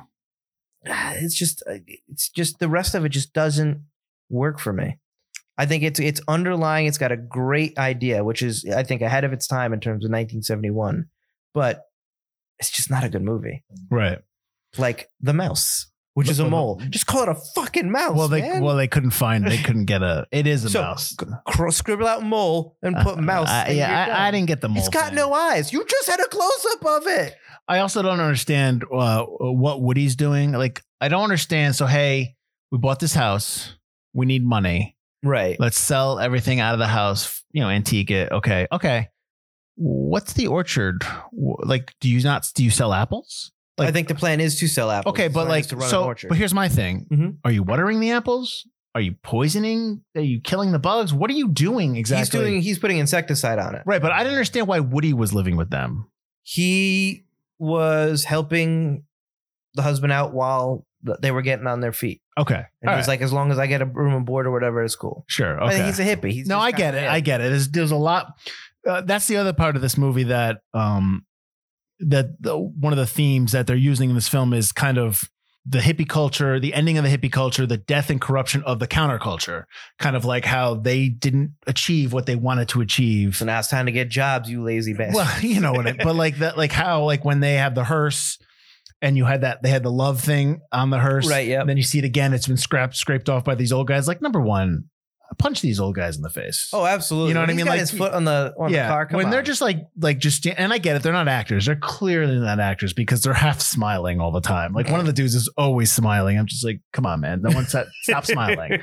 [1.15, 1.75] it's just uh,
[2.09, 3.83] it's just the rest of it just doesn't
[4.29, 4.99] work for me.
[5.57, 6.85] I think it's it's underlying.
[6.87, 10.03] It's got a great idea, which is I think ahead of its time in terms
[10.03, 11.07] of 1971,
[11.55, 11.81] but
[12.59, 13.63] it's just not a good movie.
[13.89, 14.19] Right.
[14.77, 15.87] Like The Mouse.
[16.13, 16.79] which is a mole.
[16.89, 18.15] Just call it a fucking mouse.
[18.15, 18.61] well, they man.
[18.61, 19.45] well they couldn't find.
[19.47, 20.27] They couldn't get a.
[20.31, 21.15] It is a So, mouse.
[21.47, 23.49] Cr- scribble out mole and put Uh, mouse.
[23.49, 24.05] I- and yeah.
[24.15, 24.77] I, I didn't get the mole.
[24.77, 25.15] It's got thing.
[25.15, 25.73] no eyes.
[25.73, 27.35] You just had a close up of it.
[27.67, 30.51] I also don't understand uh, what Woody's doing.
[30.51, 31.75] Like, I don't understand.
[31.75, 32.35] So, hey,
[32.71, 33.75] we bought this house.
[34.13, 34.95] We need money.
[35.23, 35.59] Right.
[35.59, 37.43] Let's sell everything out of the house.
[37.51, 38.31] You know, antique it.
[38.31, 39.09] Okay, okay.
[39.75, 41.03] What's the orchard?
[41.33, 42.47] Like, do you not?
[42.55, 43.51] Do you sell apples?
[43.77, 45.13] Like- I think the plan is to sell apples.
[45.13, 46.03] Okay, but like, is to run an so.
[46.05, 46.29] orchard.
[46.29, 47.37] But here's my thing: Mhm.
[47.43, 48.65] Are you watering the apples?
[48.95, 50.01] Are you poisoning?
[50.15, 51.13] Are you killing the bugs?
[51.13, 52.21] What are you doing exactly?
[52.21, 52.61] he's doing.
[52.61, 53.83] He's putting insecticide on it.
[53.85, 56.09] right, but I didn't understand why Woody was living with them.
[56.43, 57.25] He
[57.59, 59.03] was helping
[59.73, 60.85] the husband out while
[61.21, 62.21] they were getting on their feet.
[62.37, 63.13] Okay, And All he's right.
[63.13, 65.23] like, as long as I get a room and board or whatever, it's cool.
[65.27, 65.61] sure.
[65.61, 66.31] I Okay, think he's a hippie.
[66.31, 67.07] He's no, I get it.
[67.07, 67.49] I get it.
[67.49, 68.33] There's, there's a lot.
[68.85, 71.25] Uh, that's the other part of this movie that um
[71.99, 75.23] that the, one of the themes that they're using in this film is kind of
[75.67, 78.87] the hippie culture, the ending of the hippie culture, the death and corruption of the
[78.87, 79.63] counterculture.
[79.97, 83.35] Kind of like how they didn't achieve what they wanted to achieve.
[83.35, 85.15] So now it's time to get jobs, you lazy bastard.
[85.15, 85.97] Well, you know what?
[85.97, 88.37] But like that, like how like when they have the hearse.
[89.01, 91.63] And you had that they had the love thing on the hearse, Right, Yeah.
[91.63, 92.33] Then you see it again.
[92.33, 94.07] It's been scrapped, scraped off by these old guys.
[94.07, 94.85] Like number one,
[95.37, 96.69] punch these old guys in the face.
[96.73, 97.29] oh, absolutely.
[97.29, 97.65] You know what I mean?
[97.65, 99.05] Got Like- his foot on the on the car.
[99.05, 101.65] Come when they're just like like just and I get it, they're not actors.
[101.65, 104.73] They're clearly not actors because they're half smiling all the time.
[104.73, 106.37] Like one of the dudes is always smiling.
[106.37, 107.41] I'm just like, come on, man.
[107.41, 108.81] No one said stop smiling.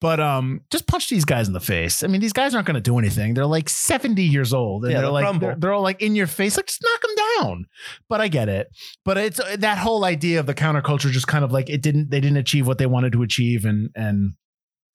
[0.00, 2.02] But um, just punch these guys in the face.
[2.02, 3.34] I mean, these guys aren't going to do anything.
[3.34, 6.26] They're like 70 years old, and Yeah, they're like they're, they're all like in your
[6.26, 6.56] face.
[6.56, 7.64] Like just knock them down.
[8.08, 8.68] But I get it.
[9.04, 12.10] But it's uh, that whole idea of the counterculture, just kind of like it didn't.
[12.10, 14.32] They didn't achieve what they wanted to achieve, and and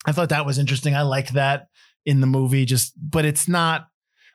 [0.09, 0.95] I thought that was interesting.
[0.95, 1.67] I liked that
[2.05, 2.65] in the movie.
[2.65, 3.87] Just, but it's not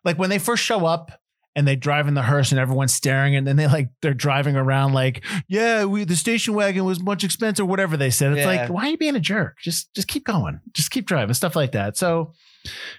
[0.04, 1.10] like when they first show up
[1.56, 4.56] and they drive in the hearse and everyone's staring, and then they like they're driving
[4.56, 8.32] around like, yeah, we the station wagon was much expensive, whatever they said.
[8.32, 8.46] It's Yeah.
[8.46, 9.58] like, why are you being a jerk?
[9.62, 11.96] Just just keep going, just keep driving, stuff like that.
[11.96, 12.32] So,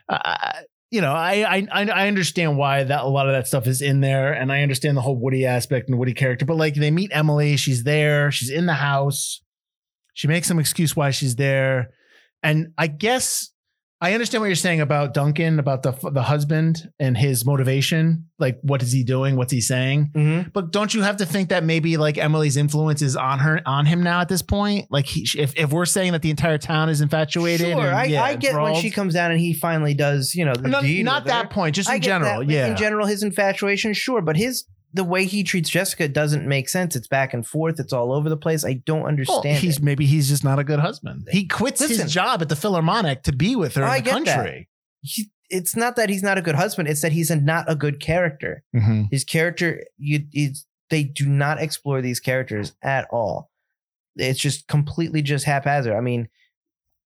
[0.08, 0.54] uh,
[0.92, 3.82] you know, I, I I I understand why that a lot of that stuff is
[3.82, 6.46] in there, and I understand the whole Woody aspect and Woody character.
[6.46, 9.42] But like, they meet Emily, she's there, she's in the house,
[10.14, 11.90] she makes some excuse why she's there,
[12.46, 13.52] and I guess
[14.02, 18.26] I understand what you're saying about Duncan, about the the husband and his motivation.
[18.38, 19.38] Like, what is he doing?
[19.38, 20.12] What's he saying?
[20.14, 20.52] Mhm.
[20.54, 23.86] But don't you have to think that maybe like Emily's influence is on her on
[23.86, 24.88] him now at this point?
[24.92, 28.04] Like, he, if if we're saying that the entire town is infatuated, Sure, and, I,
[28.06, 30.82] yeah, I get when she comes down and he finally does, you know, the No,
[30.82, 31.50] deed not that her.
[31.52, 32.40] point, just I in general.
[32.42, 36.48] that, yeah, In general, his infatuation, sure, but his the way he treats Jessica doesn't
[36.48, 36.96] make sense.
[36.96, 37.80] It's back and forth.
[37.80, 38.64] It's all over the place.
[38.66, 39.60] I don't Well, understand.
[39.60, 39.84] he's it.
[39.84, 41.28] maybe he's just not a good husband.
[41.32, 42.04] He quits Listen.
[42.06, 44.36] his job at the Philharmonic to be with her I in the get that.
[44.38, 44.70] country.
[45.02, 46.88] He- it's not that he's not a good husband.
[46.88, 48.64] It's that he's a, not a good character.
[48.76, 49.10] Mhm.
[49.12, 50.22] His character, you,
[50.90, 53.52] they do not explore these characters at all.
[54.16, 55.94] It's just completely just haphazard.
[55.94, 56.30] I mean,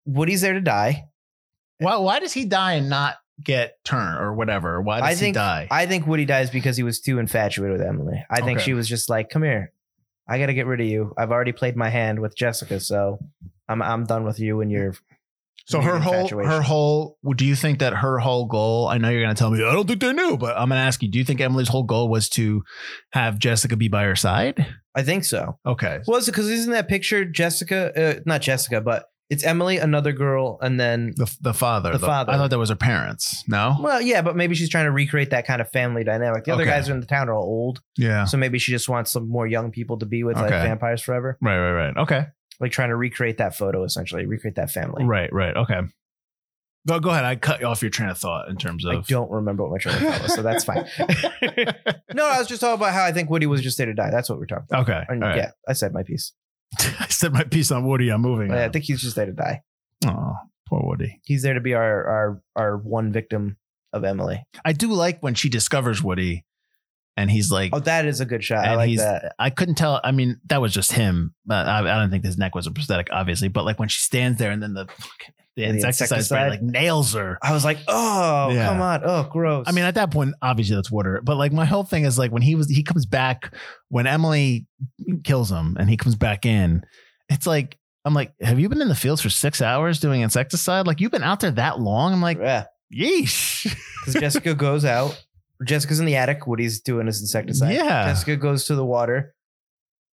[0.06, 1.06] Woody's there to die.
[1.80, 4.82] Why why does he die and not get turned or whatever?
[4.82, 5.68] Why does I he think die?
[5.72, 8.24] I think Woody dies because he was too infatuated with Emily.
[8.30, 8.66] I think Okay.
[8.66, 9.72] she was just like, "Come here,
[10.28, 11.14] I got to get rid of you.
[11.18, 13.20] I've already played my hand with Jessica, so
[13.68, 14.94] I'm I'm done with you and your."
[15.66, 19.10] So her whole infatuation." her whole do you think that her whole goal I know
[19.10, 21.20] you're gonna tell me I don't think they knew, but I'm gonna ask you, do
[21.20, 22.64] you think Emily's whole goal was to
[23.12, 24.66] have Jessica be by her side?
[24.96, 25.60] I think so.
[25.68, 26.00] Okay.
[26.08, 27.92] Was it because isn't that picture Jessica?
[27.96, 31.92] Uh, not Jessica, but it's Emily, another girl, and then The the father.
[31.92, 32.32] The father.
[32.32, 33.44] I thought that was her parents.
[33.48, 33.76] No?
[33.80, 36.46] well, yeah, but maybe she's trying to recreate that kind of family dynamic.
[36.46, 36.72] The other Okay.
[36.72, 38.26] guys in the town are all old, Yeah.
[38.26, 40.64] so maybe she just wants some more young people to be with, like Okay.
[40.64, 41.38] vampires forever.
[41.42, 41.98] Right, right, right.
[41.98, 42.26] Okay.
[42.60, 45.06] Like trying to recreate that photo, essentially recreate that family.
[45.06, 45.56] Right, right.
[45.56, 45.82] Okay.
[46.88, 47.26] Go, go ahead.
[47.26, 48.92] I cut you off your train of thought in terms of.
[48.96, 50.86] I don't remember what my train of thought was, so that's fine.
[52.14, 54.10] no, I was just talking about how I think Woody was just there to die.
[54.10, 54.84] That's what we're talking about.
[54.90, 55.04] Okay.
[55.08, 55.36] And right.
[55.36, 56.34] Yeah, I said my piece.
[57.00, 58.10] I said my piece on Woody.
[58.10, 58.52] I'm moving.
[58.52, 59.62] I think he's just there to die.
[60.06, 60.34] Oh,
[60.68, 61.20] poor Woody.
[61.24, 63.58] He's there to be our our our one victim
[63.94, 64.44] of Emily.
[64.64, 66.46] I do like when she discovers Woody
[67.18, 68.66] and he's like Oh, that is a good shot.
[68.66, 69.34] I like he's that.
[69.40, 70.00] I couldn't tell.
[70.04, 71.34] I mean, that was just him.
[71.50, 73.48] I, I don't think his neck was a prosthetic, obviously.
[73.48, 74.88] But like when she stands there and then the
[75.60, 77.38] the, The insecticide spray like nails her.
[77.42, 78.68] I was like, oh, Yeah.
[78.68, 79.02] come on.
[79.04, 79.66] Oh, gross.
[79.68, 81.22] I mean, at that point, obviously that's water.
[81.24, 83.54] But like my whole thing is like when he was he comes back
[83.90, 84.66] when Emily
[85.24, 86.84] kills him and he comes back in,
[87.30, 90.88] it's like I'm like, have you been in the fields for six hours doing insecticide?
[90.88, 92.14] Like you've been out there that long?
[92.14, 92.66] I'm like, yeah.
[92.94, 93.76] yeesh.
[94.06, 95.22] Because Jessica goes out.
[95.66, 96.48] Jessica's in the attic.
[96.48, 97.74] Woody's doing his insecticide.
[97.76, 98.06] Yeah.
[98.08, 99.36] Jessica goes to the water.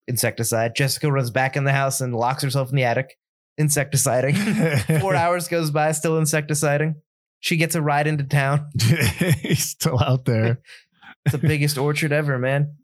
[0.08, 0.74] Insecticide.
[0.74, 3.16] Jessica runs back in the house and locks herself in the attic.
[3.60, 5.00] Insecticiding.
[5.00, 6.94] Four hours goes by, still insecticiding.
[7.40, 8.68] She gets a ride into town.
[9.42, 10.60] He's still out there.
[11.24, 12.76] It's the biggest orchard ever, man.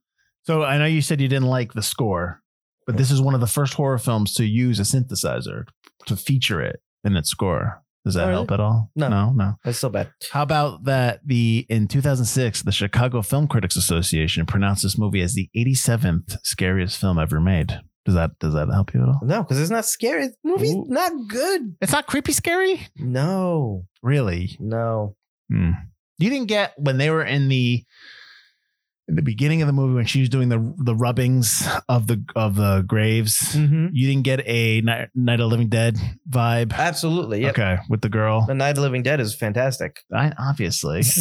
[0.45, 2.41] So I know you said you didn't like the score.
[2.87, 5.65] But this is one of the first horror films to use a synthesizer
[6.07, 7.81] to feature it in its score.
[8.05, 8.35] Does that Oh, really?
[8.39, 8.91] help at all?
[8.97, 9.09] No.
[9.09, 9.55] no, no.
[9.65, 10.11] That's still bad.
[10.33, 11.21] How about that?
[11.25, 16.99] The in 2006, the Chicago Film Critics Association pronounced this movie as the 87th scariest
[17.01, 17.79] film ever made.
[18.05, 19.21] Does that does that help you at all?
[19.23, 20.29] No, because it's not scary.
[20.29, 20.87] The movie's Ooh.
[20.89, 21.77] not good.
[21.81, 24.57] It's not creepy scary, No, really.
[24.59, 25.15] no.
[25.51, 25.71] Hmm.
[26.19, 27.85] You didn't get when they were in the
[29.09, 32.25] in the beginning of the movie when she was doing the the rubbings of the
[32.37, 33.55] of the graves.
[33.57, 33.89] Mm-hmm.
[33.93, 35.97] You didn't get a Night, Night of the Living Dead
[36.29, 36.73] vibe.
[36.73, 37.43] Absolutely.
[37.43, 37.51] Yep.
[37.53, 38.47] Okay, with the girl.
[38.47, 40.01] The Night of the Living Dead is fantastic.
[40.15, 41.03] I, obviously.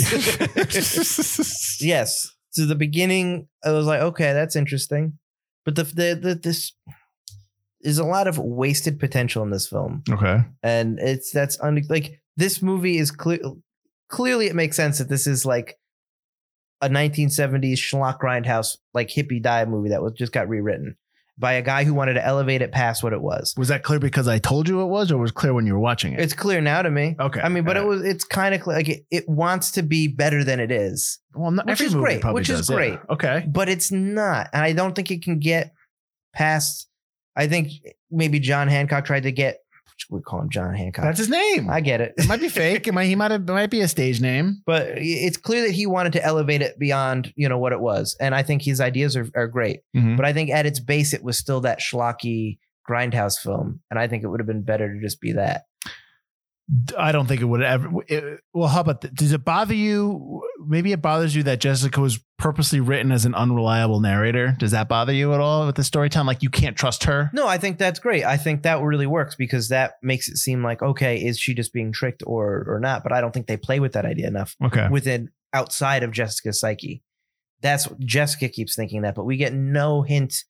[1.79, 2.31] Yes.
[2.55, 5.17] To the beginning, I was like, okay, that's interesting.
[5.65, 6.73] But the the, the this
[7.81, 10.03] is a lot of wasted potential in this film.
[10.09, 10.43] okay.
[10.61, 13.39] and it's that's un- like this movie is clear
[14.07, 15.77] clearly it makes sense that this is like
[16.81, 20.95] a 1970s schlock grindhouse like hippie dive movie that was just got rewritten
[21.41, 23.53] by a guy who wanted to elevate it past what it was.
[23.57, 25.73] Was that clear because I told you it was, or was it clear when you
[25.73, 26.21] were watching it?
[26.21, 27.17] It's clear now to me.
[27.19, 27.41] okay.
[27.41, 30.07] I mean, but it was it's kind of clear, like it, it wants to be
[30.07, 32.75] better than it is, well, not which every is movie great, which is does, yeah.
[32.75, 32.99] great.
[33.09, 33.45] Okay.
[33.49, 34.47] but it's not.
[34.53, 35.73] And I don't think it can get
[36.33, 36.87] past
[37.35, 37.71] I think
[38.09, 39.59] maybe John Hancock tried to get
[40.09, 41.03] we call him John Hancock.
[41.05, 41.69] That's his name.
[41.69, 42.13] I get it.
[42.17, 42.87] it might be fake.
[42.87, 44.61] It might he might have it might be a stage name.
[44.65, 48.15] but it's clear that he wanted to elevate it beyond you know what it was
[48.19, 50.17] and i think his ideas are, are great Mhm.
[50.17, 52.57] but i think at its base it was still that schlocky
[52.89, 55.63] grindhouse film and i think it would have been better to just be that
[56.97, 57.89] I don't think it would ever.
[58.07, 60.41] It, well, how about th- does it bother you?
[60.65, 64.55] Maybe it bothers you that Jessica was purposely written as an unreliable narrator.
[64.57, 66.27] Does that bother you at all with the storytelling?
[66.27, 67.29] Like you can't trust her.
[67.33, 70.63] no i think that's great i think that really works because that makes it seem
[70.63, 73.57] like okay is she just being tricked or or not but i don't think they
[73.57, 74.87] play with that idea enough Okay.
[74.89, 77.03] within outside of jessica's psyche
[77.61, 80.43] that's jessica keeps thinking that but we get no hint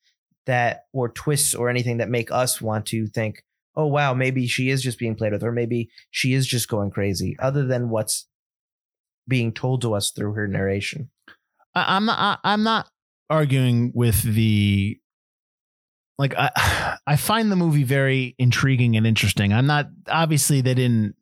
[0.46, 3.44] that or twists or anything that make us want to think
[3.76, 6.92] oh wow maybe she is just being played with or maybe she is just going
[6.92, 8.28] crazy other than what's
[9.28, 11.10] being told to us through her narration
[11.74, 12.40] I'm not.
[12.44, 12.90] I'm not
[13.30, 15.00] arguing with the.
[16.18, 19.54] Like I, I find the movie very intriguing and interesting.
[19.54, 21.16] I'm not obviously they didn't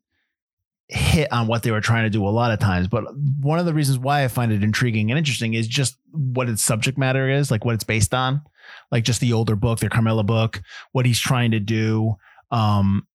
[0.88, 3.04] hit on what they were trying to do a lot of times, but
[3.40, 6.62] one of the reasons why I find it intriguing and interesting is just what its
[6.62, 8.42] subject matter is, like what it's based on,
[8.90, 10.60] like just the older book, the Carmilla book,
[10.90, 12.16] what he's trying to do.
[12.50, 13.06] Um,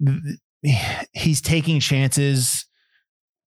[1.12, 2.66] he's taking chances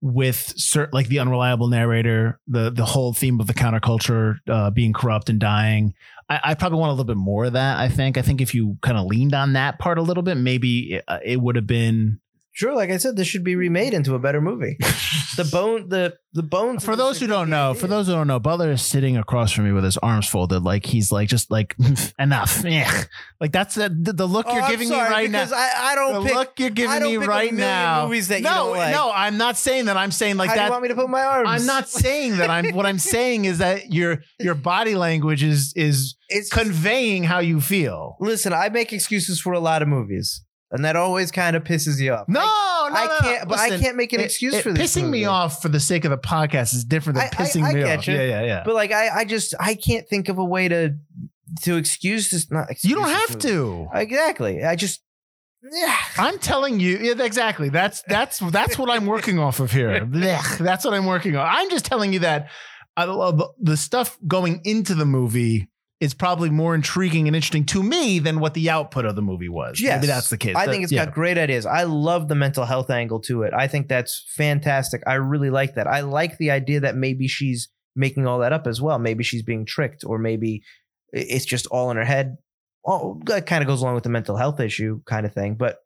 [0.04, 4.92] with certain like the unreliable narrator, the the whole theme of the counterculture uh, being
[4.92, 5.94] corrupt and dying.
[6.28, 7.78] I, I probably want a little bit more of that.
[7.78, 8.18] I think.
[8.18, 11.04] I think if you kind of leaned on that part a little bit, maybe it,
[11.08, 12.20] uh, it would have been.
[12.54, 14.76] Sure like i said this should be remade into a better movie
[15.36, 18.26] the bone the the bones For those who don't the know, for those who don't
[18.26, 21.48] know, Butler is sitting across from me with his arms folded, like he's like just
[21.48, 21.76] like
[22.18, 22.64] enough.
[22.74, 23.04] Yeah.
[23.40, 25.46] Like that's the the, the look Oh, you're giving sorry, me right now.
[25.54, 28.06] I, I don't pick look you're giving me right now.
[28.06, 28.92] movies that you no, like.
[28.92, 29.96] no, I'm not saying that.
[29.96, 30.64] I'm saying like how do that.
[30.66, 32.50] you want me to put my arms I'm not saying that.
[32.50, 37.38] I'm what I'm saying is that your your body language is is it's conveying how
[37.38, 38.16] you feel.
[38.18, 40.42] Listen, I make excuses for a lot of movies,
[40.74, 42.28] and that always kind of pisses you off.
[42.28, 43.18] No, I, no, I no.
[43.20, 43.48] can't.
[43.48, 44.94] But I can't make an it- excuse it- for this.
[44.96, 47.72] Pissing me off for the sake of the podcast is different than I- pissing I
[47.72, 48.06] me off.
[48.06, 48.14] you.
[48.14, 48.62] Yeah, yeah, yeah.
[48.64, 50.96] But like, I, I just, I can't think of a way to
[51.62, 52.50] to excuse this.
[52.50, 53.40] Not excuse you don't have movie.
[53.48, 53.88] to.
[53.94, 54.62] Exactly.
[54.64, 55.00] I just.
[55.72, 55.96] Yeah.
[56.18, 57.70] I'm telling you, yeah, exactly.
[57.70, 60.04] That's that's that's what I'm working off of here.
[60.60, 61.46] That's what I'm working on.
[61.48, 62.48] I'm just telling you that
[62.98, 65.70] uh, I love the stuff going into the movie
[66.04, 69.48] is probably more intriguing and interesting to me than what the output of the movie
[69.48, 69.80] was.
[69.80, 69.96] Yes.
[70.00, 70.54] Maybe that's the case.
[70.54, 71.06] I That- think it's yeah.
[71.06, 71.64] got great ideas.
[71.66, 73.52] I love the mental health angle to it.
[73.54, 75.02] I think that's fantastic.
[75.06, 75.86] I really like that.
[75.86, 78.98] I like the idea that maybe she's making all that up as well.
[78.98, 80.62] Maybe she's being tricked, or maybe
[81.12, 82.36] it's just all in her head.
[82.86, 85.78] Oh, that kind of goes along with the mental health issue kind of thing, but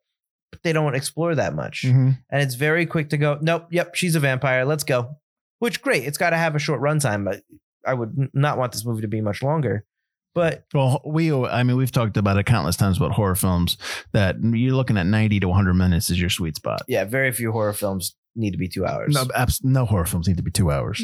[0.63, 1.83] they don't explore that much.
[1.87, 2.17] Mhm.
[2.29, 4.65] And it's very quick to go, nope, yep, she's a vampire.
[4.65, 5.15] Let's go.
[5.59, 6.03] Which great.
[6.03, 7.41] It's got to have a short runtime, but
[7.85, 9.85] I would not want this movie to be much longer.
[10.35, 13.77] But Well, we, I mean, we've talked about it countless times about horror films
[14.13, 16.81] that you're looking at 90 to 100 minutes is your sweet spot.
[16.87, 19.13] yeah, very few horror films need to be two hours.
[19.13, 21.03] No, abs- no horror films need to be two hours.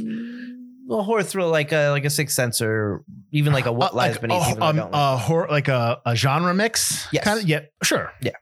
[0.88, 3.98] Well, horror thrill like a like a Sixth Sense or even like a What Uh,
[3.98, 4.44] Lies like, Beneath.
[4.48, 7.08] a- even um, like a horror, like a, a genre mix.
[7.12, 7.24] Yes.
[7.24, 8.12] Kinda- yeah, sure.
[8.22, 8.34] Yeah.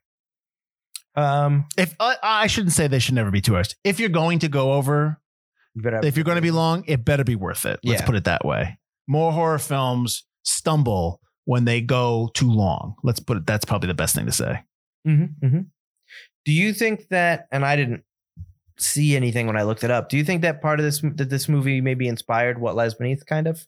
[1.16, 3.76] um, If uh, I shouldn't say they should never be two hours.
[3.84, 5.20] If you're going to go over,
[5.76, 7.80] you if you're going to be long, it better be worth it.
[7.84, 8.06] Let's Yeah.
[8.06, 8.78] put it that way.
[9.08, 12.96] More horror films stumble when they go too long.
[13.04, 13.46] Let's put it.
[13.46, 14.62] That's probably the best thing to say.
[15.08, 15.66] Mhm, mhm.
[16.46, 17.48] Do you think that?
[17.52, 18.04] And I didn't
[18.78, 20.10] see anything when I looked it up.
[20.10, 23.26] Do you think that part of this that this movie maybe inspired What Lies Beneath?
[23.26, 23.66] Kind of.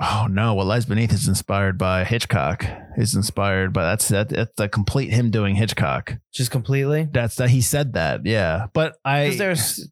[0.00, 0.54] Oh no!
[0.54, 2.64] What lies beneath is inspired by Hitchcock.
[2.96, 4.28] Is inspired by that's that.
[4.28, 6.18] That's the complete him doing Hitchcock.
[6.32, 7.08] Just completely.
[7.10, 8.24] That's that he said that.
[8.24, 9.90] Yeah, but I Because there's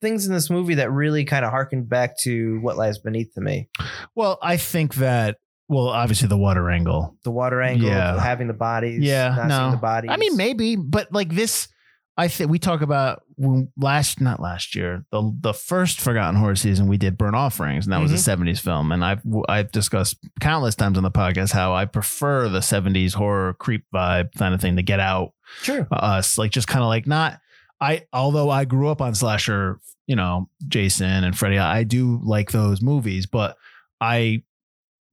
[0.00, 3.40] things in this movie that really kind of harkened back to what lies beneath to
[3.40, 3.68] me.
[4.14, 5.38] well, I think that
[5.70, 7.16] well, obviously the water angle.
[7.24, 8.18] The water angle, Yeah.
[8.18, 9.58] having the bodies, Yeah, not no.
[9.58, 10.10] seeing the bodies.
[10.12, 11.68] I mean, maybe, but like this,
[12.16, 16.56] I think we talk about when last, not last year, the the first Forgotten Horror
[16.56, 20.16] season we did Burnt Offerings, and that was a '70s film, and I've I've discussed
[20.40, 24.60] countless times on the podcast how I prefer the '70s horror creep vibe kind of
[24.60, 25.32] thing to Get Out,
[25.62, 25.86] Sure.
[25.92, 27.38] uh, us, like just kind of like not.
[27.80, 32.52] I although I grew up on slasher, you know, Jason and Freddy, I do like
[32.52, 33.56] those movies, but
[34.00, 34.42] I.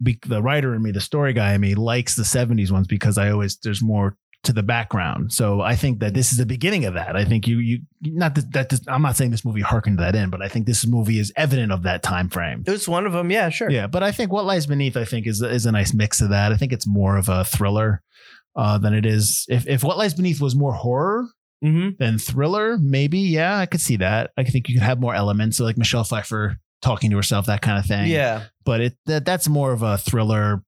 [0.04, 3.18] Be, the writer in me, the story guy in me, likes the '70s ones because
[3.18, 5.34] I always there's more to the background.
[5.34, 7.16] So I think that this is the beginning of that.
[7.16, 10.16] I think you you not that, that this, I'm not saying this movie harkened that
[10.16, 12.64] in, but I think this movie is evident of that time frame.
[12.66, 13.32] It's one of them.
[13.32, 13.70] Yeah, sure.
[13.70, 16.30] Yeah, but I think what lies beneath, I think, is is a nice mix of
[16.30, 16.52] that.
[16.52, 18.02] I think it's more of a thriller
[18.56, 19.46] uh, than it is.
[19.50, 21.28] If if what lies beneath was more horror
[21.64, 21.90] Mm-hmm.
[21.98, 24.32] than thriller, maybe yeah, I could see that.
[24.38, 27.62] I think you could have more elements, so like Michelle Pfeiffer talking to herself, that
[27.62, 28.08] kind of thing.
[28.08, 28.44] Yeah.
[28.66, 30.64] but it that, that's more of a thriller.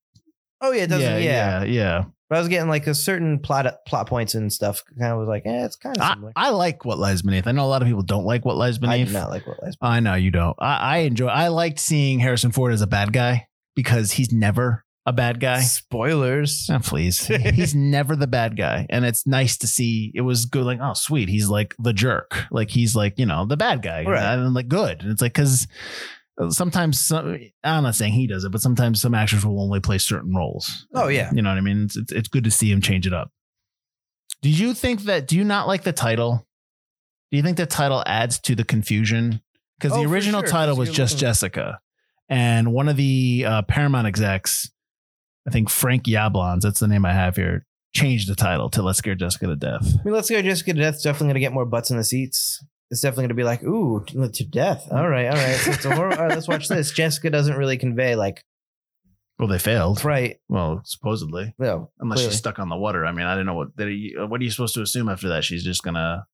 [0.61, 1.05] Oh yeah, it doesn't.
[1.05, 2.03] yeah, Yeah, yeah, yeah.
[2.29, 4.83] But I was getting like a certain plot plot points and stuff.
[4.99, 6.33] Kind of was like, eh, it's kind of I, similar.
[6.35, 7.47] I like what lies beneath.
[7.47, 8.93] I know a lot of people don't like what lies beneath.
[8.93, 9.75] I, do not like what lies.
[9.81, 10.57] I know you don't.
[10.59, 11.27] I, I enjoy.
[11.27, 15.61] I liked seeing Harrison Ford as a bad guy because he's never a bad guy.
[15.61, 16.69] Spoilers.
[16.71, 20.11] Oh, please, he's never the bad guy, and it's nice to see.
[20.13, 20.65] It was good.
[20.65, 22.45] Like, oh, sweet, he's like the jerk.
[22.51, 24.33] Like he's like you know the bad guy, Right.
[24.35, 25.01] and like good.
[25.01, 25.67] And it's like because
[26.49, 29.97] sometimes some, I'm not saying he does it, but sometimes some actors will only play
[29.97, 30.85] certain roles.
[30.93, 31.31] Oh, yeah.
[31.33, 31.85] you know what I mean.
[31.85, 33.31] It's it's, it's good to see him change it up.
[34.41, 35.27] Do you think that?
[35.27, 36.45] Do you not like the title?
[37.31, 39.41] Do you think the title adds to the confusion?
[39.79, 41.79] Because Oh, the original sure, title was just looking- Jessica,
[42.29, 44.71] and one of the uh, Paramount execs,
[45.47, 48.97] I think Frank Yablans, that's the name I have here, changed the title to "Let's
[48.99, 51.53] Scare Jessica to Death." I mean, let's Scare Jessica to Death's definitely going to get
[51.53, 52.63] more butts in the seats.
[52.89, 54.87] It's definitely going to be like, ooh, to death.
[54.91, 55.55] All right, all right.
[55.57, 56.11] So it's a horror.
[56.13, 56.91] All right, let's watch this.
[56.91, 58.41] Jessica doesn't really convey like,
[59.39, 60.05] Well, they failed.
[60.05, 60.37] right?
[60.47, 62.31] Well, supposedly, No, unless clearly.
[62.31, 63.05] she's stuck on the water.
[63.05, 63.69] I mean, I don't know what.
[63.77, 65.43] He, what are you supposed to assume after that?
[65.43, 66.25] She's just gonna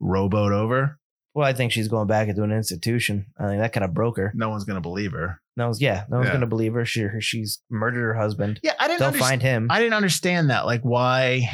[0.00, 0.98] rowboat over.
[1.32, 3.26] Well, I think she's going back into an institution.
[3.38, 4.32] I think that kind of broke her.
[4.34, 5.40] No one's gonna believe her.
[5.56, 6.32] No one's yeah, no one's Yeah.
[6.32, 6.84] going to believe her.
[6.84, 8.58] She she's murdered her husband.
[8.62, 8.98] Yeah, I didn't.
[9.00, 9.30] They'll understand.
[9.30, 9.66] find him.
[9.70, 10.66] I didn't understand that.
[10.66, 11.48] Like, why?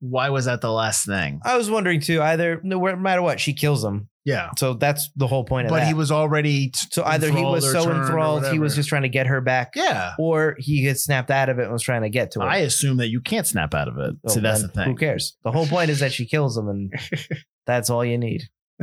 [0.00, 1.40] Why was that the last thing?
[1.44, 2.20] I was wondering too.
[2.20, 4.08] Either no no matter what, she kills him.
[4.26, 5.74] Yeah, So that's the whole point of that.
[5.76, 5.86] but that.
[5.88, 6.70] he was already.
[6.70, 8.74] t- so either he enthralled was or so turned or enthralled, he was whatever.
[8.76, 11.72] just trying to get her back, Yeah, or he had snapped out of it and
[11.72, 12.46] was trying to get to her.
[12.46, 14.14] I assume that you can't snap out of it.
[14.22, 14.96] Well, See, that's the then Who thing.
[14.96, 15.36] cares?
[15.44, 16.92] The whole point is that she kills him, and
[17.66, 18.44] that's all you need.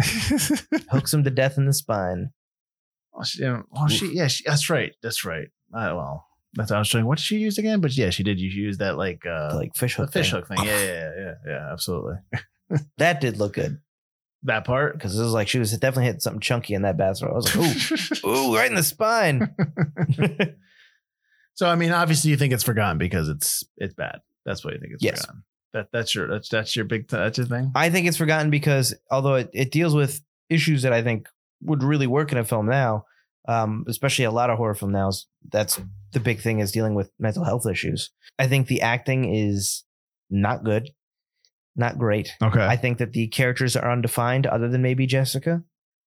[0.92, 2.30] Hooks him to death in the spine.
[3.14, 4.94] Oh, she, yeah, oh, she, yeah, she, that's right.
[5.04, 5.48] That's right.
[5.74, 7.06] Uh, well, that's what I was trying.
[7.06, 7.80] What did she use again?
[7.82, 8.40] But yeah, she did.
[8.40, 10.14] Use that like uh, like fish the hook.
[10.14, 10.40] fish thing.
[10.40, 10.58] hook thing.
[10.66, 11.72] Yeah, yeah, yeah, yeah, yeah.
[11.72, 12.16] Absolutely.
[13.00, 13.80] That did look good
[14.44, 14.94] That part.
[14.98, 17.32] because it was like she was definitely hitting something chunky in that bathroom.
[17.32, 19.54] I was like, ooh, ooh, right in the spine.
[21.54, 24.20] so I mean, obviously, you think it's forgotten because it's it's bad.
[24.46, 25.22] That's what you think it's Yes.
[25.22, 25.44] forgotten.
[25.74, 27.72] That that's your that's that's your big that's your thing.
[27.76, 31.28] I think it's forgotten because although it, it deals with issues that I think
[31.62, 33.06] would really work in a film now,
[33.48, 35.80] um, especially a lot of horror film nows, that's
[36.12, 38.12] the big thing is dealing with mental health issues.
[38.38, 39.84] I think the acting is
[40.30, 40.90] not good,
[41.76, 42.32] not great.
[42.42, 42.66] Okay.
[42.66, 45.64] I think that the characters are undefined, other than maybe Jessica.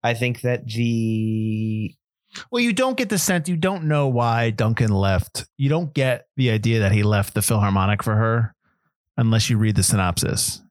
[0.02, 1.94] I think that the
[2.50, 5.46] Well, you don't get the sense you don't know why Duncan left.
[5.56, 8.54] You don't get the idea that he left the Philharmonic for her
[9.16, 10.62] unless you read the synopsis.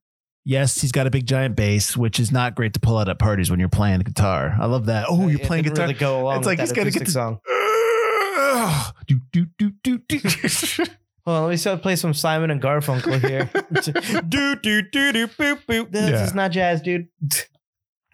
[0.47, 3.17] Yes, he's got a big giant bass, which is not great to pull out at
[3.17, 4.55] parties when you're playing the guitar.
[4.59, 5.07] I love that.
[5.09, 5.87] Oh, you're it playing didn't guitar.
[5.87, 7.39] Really go along It's like he's gotta get acoustic the- song.
[9.07, 10.19] do, do, do, do, do.
[11.25, 13.49] Hold on, let me start play some Simon and Garfunkel here.
[14.29, 15.91] do do do do boop boop.
[15.91, 16.23] This Yeah.
[16.23, 17.07] is not jazz, dude.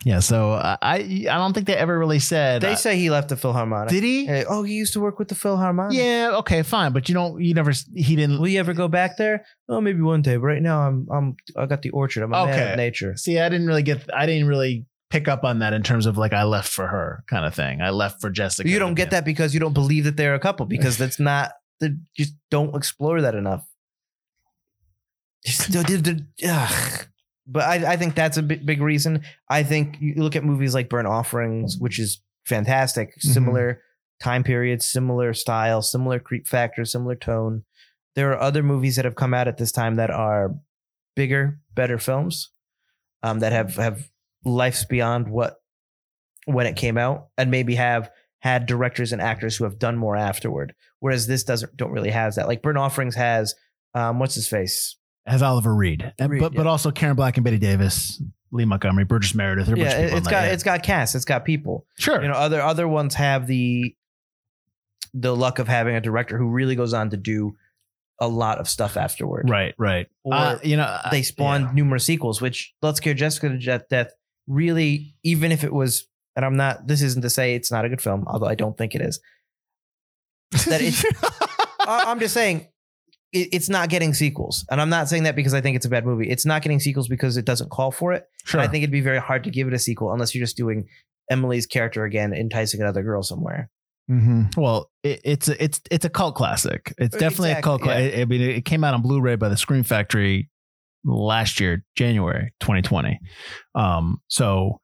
[0.03, 0.95] yeah, so I I
[1.29, 2.61] I don't think they ever really said.
[2.61, 3.89] They uh, say he left the Philharmonic.
[3.89, 4.27] did he?
[4.27, 5.95] Uh, oh, he used to work with the Philharmonic.
[5.97, 7.41] Yeah, okay, fine, but you don't.
[7.41, 7.71] You never.
[7.95, 8.39] He didn't.
[8.39, 9.45] Will you ever go back there?
[9.69, 10.37] Oh, maybe one day.
[10.37, 12.23] But right now, I'm I'm I got the orchard.
[12.23, 12.71] I'm a man Okay.
[12.71, 13.15] of nature.
[13.15, 14.09] See, I didn't really get.
[14.13, 17.23] I didn't really pick up on that in terms of like I left for her
[17.27, 17.81] kind of thing.
[17.81, 18.67] I left for Jessica.
[18.69, 21.51] You don't get that because you don't believe that they're a couple because that's not.
[21.79, 23.65] They just don't explore that enough.
[25.45, 25.75] Just-
[26.47, 27.07] ugh.
[27.51, 29.23] But I, I think that's a big, big reason.
[29.49, 33.33] I think you look at movies like Burnt Offerings, which is fantastic, Mhm.
[33.33, 33.81] similar
[34.21, 37.63] time period, similar style, similar creep factor, similar tone.
[38.15, 40.55] There are other movies that have come out at this time that are
[41.15, 42.51] bigger, better films
[43.23, 44.09] um, that have have
[44.45, 45.57] lives beyond what
[46.45, 50.15] when it came out, and maybe have had directors and actors who have done more
[50.15, 50.73] afterward.
[50.99, 52.47] Whereas this doesn't don't really have that.
[52.47, 53.53] Like Burnt Offerings has
[53.93, 54.95] um, what's his face?
[55.25, 59.05] Has Oliver Reed, And- Reed, but but also Karen Black and Betty Davis, Lee Montgomery,
[59.05, 59.67] Burgess Meredith.
[59.67, 61.85] there a bunch Yeah, it's got that, it's got cast, it's got people.
[61.97, 62.21] sure.
[62.21, 63.95] You know, other other ones have the
[65.13, 67.55] the luck of having a director who really goes on to do
[68.19, 69.49] a lot of stuff afterward.
[69.49, 70.07] right, right.
[70.23, 71.71] Or Uh, you know, they spawned yeah.
[71.73, 74.11] numerous sequels, which Let's Scare Jessica to Jet Death
[74.47, 77.89] really, even if it was, and I'm not, this isn't to say it's not a
[77.89, 79.19] good film, although I don't think it is.
[80.67, 81.03] that it's-
[81.87, 82.67] I'm just saying
[83.33, 84.65] it, it's not getting sequels.
[84.69, 86.29] And I'm not saying that because I think it's a bad movie.
[86.29, 88.25] It's not getting sequels because it doesn't call for it.
[88.45, 88.59] sure.
[88.59, 90.57] And I think it'd be very hard to give it a sequel unless you're just
[90.57, 90.87] doing
[91.29, 93.69] Emily's character again, enticing another girl somewhere.
[94.07, 96.93] hmm Well, it, it's a, it's it's a cult classic.
[96.97, 97.81] It's definitely a cult.
[97.81, 100.49] Exactly, Cla- I mean, it came out on Blu-ray by the Scream Factory
[101.05, 103.19] last year, January 2020.
[103.75, 104.79] Um, so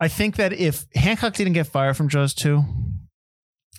[0.00, 2.62] I think that if Hancock didn't get fired from Jaws 2,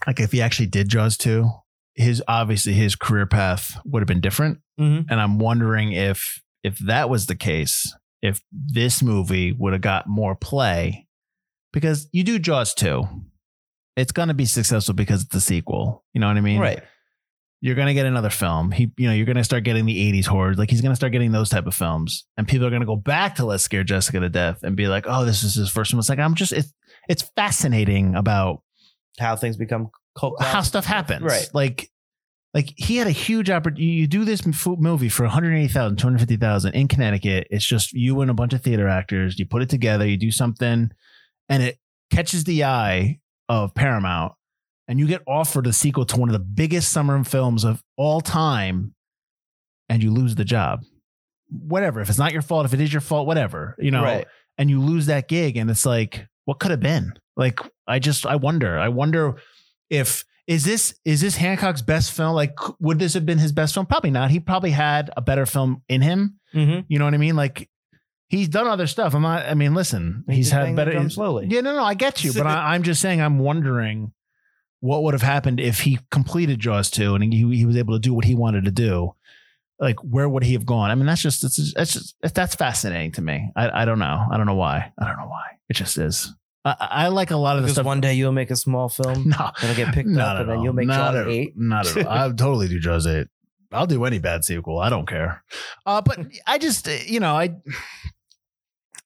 [0.05, 1.49] like if he actually did Jaws 2,
[1.97, 4.59] his obviously his career path would have been different.
[4.79, 5.09] Mm-hmm.
[5.09, 10.07] And I'm wondering if if that was the case, if this movie would have got
[10.07, 11.07] more play,
[11.73, 13.03] because you do Jaws 2.
[13.95, 16.05] It's gonna be successful because it's the sequel.
[16.13, 16.59] You know what I mean?
[16.59, 16.83] Right.
[17.61, 18.71] You're gonna get another film.
[18.71, 20.53] He, you know, you're gonna start getting the '80s horror.
[20.53, 23.35] Like he's gonna start getting those type of films, and people are gonna go back
[23.35, 25.99] to Let's Scare Jessica to Death and be like, "Oh, this is his first one."
[25.99, 26.71] It's like I'm just, it's
[27.09, 28.61] it's fascinating about
[29.19, 29.89] How things become
[30.39, 31.21] how stuff happens.
[31.23, 31.47] Right.
[31.53, 31.89] Like,
[32.53, 33.85] like he had a huge opportunity.
[33.85, 37.47] You do this movie for 180,000, 250,000 in Connecticut.
[37.51, 39.37] It's just you and a bunch of theater actors.
[39.37, 40.89] You put it together, you do something,
[41.49, 41.77] and it
[42.11, 44.33] catches the eye of Paramount.
[44.87, 48.21] And you get offered a sequel to one of the biggest summer films of all
[48.21, 48.95] time,
[49.89, 50.81] and you lose the job.
[51.49, 51.99] Whatever.
[52.01, 53.75] If it's not your fault, if it is your fault, whatever.
[53.79, 54.25] You know, Right.
[54.57, 58.25] and you lose that gig and it's like what could have been like i just
[58.25, 59.35] i wonder i wonder
[59.89, 62.33] if is this is this hancock's best film?
[62.33, 63.85] Like would this have been his best film?
[63.85, 64.31] Probably not.
[64.31, 66.39] He probably had a better film in him.
[66.53, 66.81] Mm-hmm.
[66.87, 67.35] you know what i mean?
[67.35, 67.69] Like
[68.29, 69.13] he's done other stuff.
[69.13, 71.47] I'm not i mean listen he's had better slowly.
[71.49, 74.11] yeah no no i get you but I, i'm just saying i'm wondering
[74.79, 77.99] what would have happened if he completed jaws 2 and he, he was able to
[77.99, 79.13] do what he wanted to do.
[79.79, 80.89] Like where would he have gone?
[80.91, 83.51] I mean that's just it's, it's just that's fascinating to me.
[83.55, 84.25] I, I don't know.
[84.31, 84.91] I don't know why.
[84.99, 85.57] I don't know why.
[85.69, 86.33] It just is
[86.67, 88.89] i, I like a lot of the Because stuff one day you'll make a small
[88.89, 90.63] film no that'll get picked up, and then all.
[90.63, 91.53] you'll make not Jaws at, eight.
[91.55, 92.11] Not at all.
[92.11, 93.27] I totally do Jaws eight.
[93.71, 94.79] I'll do any bad sequel.
[94.79, 95.43] I don't care.
[95.85, 97.55] Uh, but I just, uh, you know, I,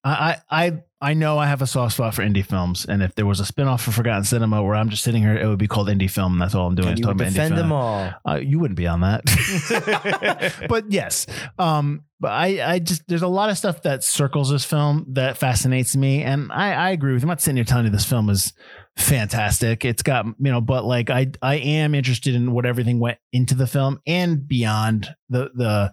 [0.04, 3.26] I, I, I know I have a soft spot for indie films, and if there
[3.26, 5.90] was a spinoff for Forgotten Cinema where I'm just sitting here, it would be called
[5.90, 6.34] indie film.
[6.34, 6.90] And that's all I'm doing.
[6.90, 7.70] And you would talking about indie defend film.
[7.70, 8.14] them all.
[8.28, 10.66] Uh, you wouldn't be on that.
[10.70, 11.28] but yes.
[11.60, 15.38] Um, but I, I just there's a lot of stuff that circles this film that
[15.38, 16.24] fascinates me.
[16.24, 17.26] And I, I agree with you.
[17.26, 18.54] I'm not sitting here telling you this film is
[18.98, 19.86] fantastic.
[19.86, 23.56] It's got, you know, but like I I am interested in what everything went into
[23.56, 25.92] the film and beyond the the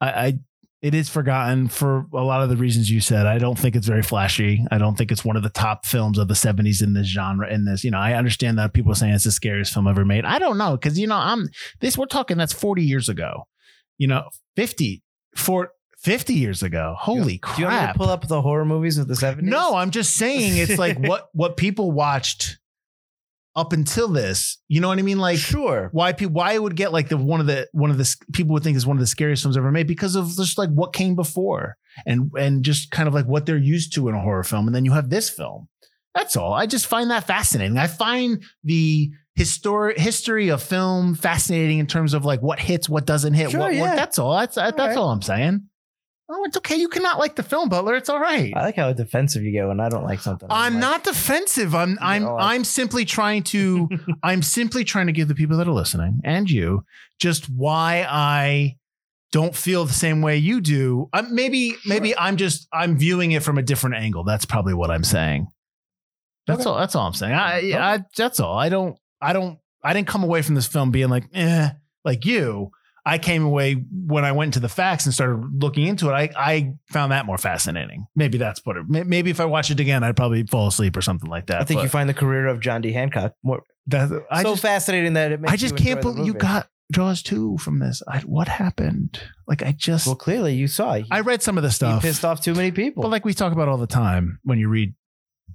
[0.00, 0.38] I, I
[0.80, 3.26] it is forgotten for a lot of the reasons you said.
[3.26, 4.64] I don't think it's very flashy.
[4.70, 7.52] I don't think it's one of the top films of the 70s in this genre.
[7.52, 10.04] In this, you know, I understand that people are saying it's the scariest film ever
[10.04, 10.24] made.
[10.24, 11.48] I don't know because you know I'm
[11.80, 11.98] this.
[11.98, 13.48] We're talking that's 40 years ago.
[13.96, 15.02] You know, 50
[15.34, 16.94] for 50 years ago.
[16.96, 17.56] Holy crap.
[17.56, 19.42] Do you want to pull up the horror movies of the 70s?
[19.42, 22.58] No, I'm just saying it's like what what people watched
[23.58, 24.58] up until this.
[24.68, 25.18] You know what I mean?
[25.18, 25.88] Like sure.
[25.92, 28.52] why people why it would get like the one of the one of the people
[28.54, 30.92] would think is one of the scariest films ever made because of just like what
[30.92, 34.44] came before and and just kind of like what they're used to in a horror
[34.44, 35.68] film and then you have this film
[36.14, 41.78] that's all i just find that fascinating i find the historic history of film fascinating
[41.78, 43.96] in terms of like what hits what doesn't hit Sure, what, what yeah.
[43.96, 44.96] that's all that's that's right.
[44.96, 45.67] all i'm saying
[46.30, 48.92] oh it's okay you cannot like the film butler it's all right I like how
[48.92, 50.48] defensive you get when I don't like something.
[50.50, 51.74] I'm like, not defensive.
[51.74, 53.88] I'm I'm know, I'm simply trying to
[54.22, 56.84] I'm simply trying to give the people that are listening and you
[57.18, 58.76] just why I
[59.32, 61.08] don't feel the same way you do.
[61.12, 64.24] Um, maybe maybe I'm just I'm viewing it from a different angle.
[64.24, 65.48] That's probably what I'm saying.
[66.46, 66.70] That's Okay.
[66.70, 66.78] all.
[66.78, 67.34] That's all I'm saying.
[67.34, 68.56] I, I that's all.
[68.58, 71.70] I don't I don't I didn't come away from this film being like eh
[72.04, 72.70] like you.
[73.08, 76.12] I came away when I went into the facts and started looking into it.
[76.12, 78.06] I, I found that more fascinating.
[78.14, 78.84] Maybe that's what it.
[78.86, 81.62] Maybe if I watched it again, I'd probably fall asleep or something like that.
[81.62, 82.92] I think but you find the career of John D.
[82.92, 86.34] Hancock more that, I so just, fascinating that it makes I just can't believe you
[86.34, 88.02] got Jaws two from this.
[88.06, 89.20] I, what happened?
[89.46, 90.94] Like I just Well, clearly you saw.
[90.94, 93.02] He, I read some of the he stuff, pissed off too many people.
[93.02, 94.94] but like we talk about all the time when you read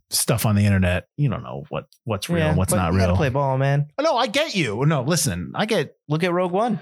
[0.10, 3.16] stuff on the internet, you don't know what what's real and what's but not real.
[3.16, 3.88] play ball, man.
[4.00, 4.86] no, I get you.
[4.86, 5.96] No, listen, I get.
[6.08, 6.80] Look at Rogue One.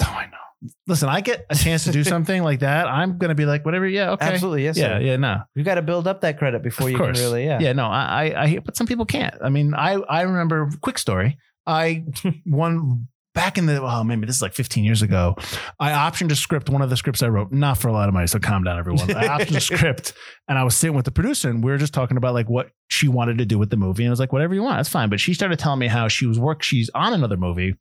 [0.06, 0.68] Oh, I know.
[0.86, 2.86] listen, I get a chance to do something like that.
[2.86, 3.86] I'm gonna be like, whatever.
[3.86, 4.26] Yeah, okay.
[4.26, 4.76] Absolutely, yes.
[4.76, 5.00] Yeah, sir.
[5.00, 5.42] yeah, no.
[5.54, 7.18] You got to build up that credit before Of you course.
[7.18, 7.58] can really, yeah.
[7.60, 8.02] Yeah, no, I,
[8.34, 9.34] I, I, but some people can't.
[9.42, 10.70] I mean, I, I remember.
[10.82, 11.38] Quick story.
[11.66, 12.04] I
[12.46, 13.82] won back in the.
[13.82, 15.36] Oh, maybe this is like 15 years ago.
[15.78, 16.68] I optioned a script.
[16.68, 18.26] One of the scripts I wrote, not for a lot of money.
[18.26, 19.10] So calm down, everyone.
[19.14, 20.12] I optioned a script,
[20.48, 22.70] and I was sitting with the producer, and we were just talking about like what
[22.88, 24.04] she wanted to do with the movie.
[24.04, 25.08] And I was like, whatever you want, that's fine.
[25.08, 26.62] But she started telling me how she was work.
[26.62, 27.74] She's on another movie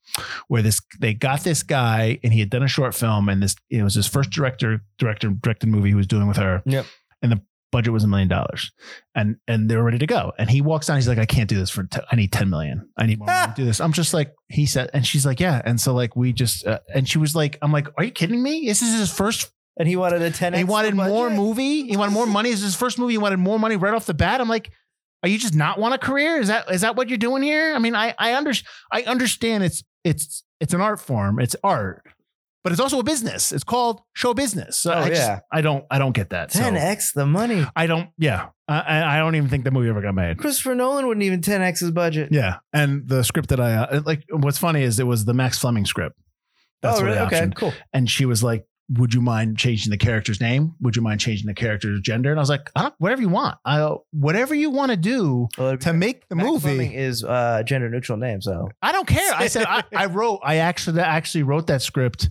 [0.47, 3.55] where this they got this guy, and he had done a short film, and this
[3.69, 6.61] it was his first director director directed movie he was doing with her.
[6.65, 6.85] Yep.
[7.21, 7.41] And the
[7.71, 8.71] budget was a million dollars
[9.15, 10.31] and and they were ready to go.
[10.37, 10.97] And he walks down.
[10.97, 11.83] He's like, I can't do this for.
[11.83, 12.89] T- I need ten million.
[12.97, 13.79] I need more money to do this.
[13.79, 15.61] I'm just like, he said, and she's like, yeah.
[15.63, 18.41] And so like we just, uh, and she was like, I'm like, are you kidding
[18.41, 18.65] me?
[18.65, 19.51] This is his first.
[19.77, 21.87] And he wanted a 10 He wanted more movie.
[21.87, 22.49] He wanted more money.
[22.49, 23.13] This is his first movie.
[23.13, 24.41] He wanted more money right off the bat.
[24.41, 24.71] I'm like,
[25.23, 26.37] are you just not want a career?
[26.37, 27.73] Is that is that what you're doing here?
[27.73, 28.51] I mean, I I under
[28.91, 31.39] I understand it's it's it's an art form.
[31.39, 32.03] It's art.
[32.63, 33.51] But it's also a business.
[33.53, 34.77] It's called show business.
[34.77, 35.39] So Oh, I just- yeah.
[35.51, 36.51] I don't I don't get that.
[36.51, 37.65] 10x the money.
[37.75, 38.09] I don't.
[38.17, 40.37] Yeah, I- I I don't even think the movie ever got made.
[40.37, 42.29] Christopher Nolan wouldn't even 10x his budget.
[42.31, 44.23] Yeah, and the script that I uh, like.
[44.29, 46.17] What's funny is it was the Max Fleming script.
[46.81, 47.17] That's oh, really?
[47.19, 47.73] Okay, cool.
[47.93, 48.65] And she was like,
[48.97, 50.75] "Would you mind changing the character's name?
[50.81, 53.57] Would you mind changing the character's gender?" And I was like, I "Whatever you want.
[53.65, 56.59] I whatever you want to do Well, to make the Max movie.
[56.61, 60.39] Fleming is uh, gender neutral name, so I don't care." I said, I, "I wrote.
[60.43, 62.29] I actually actually wrote that script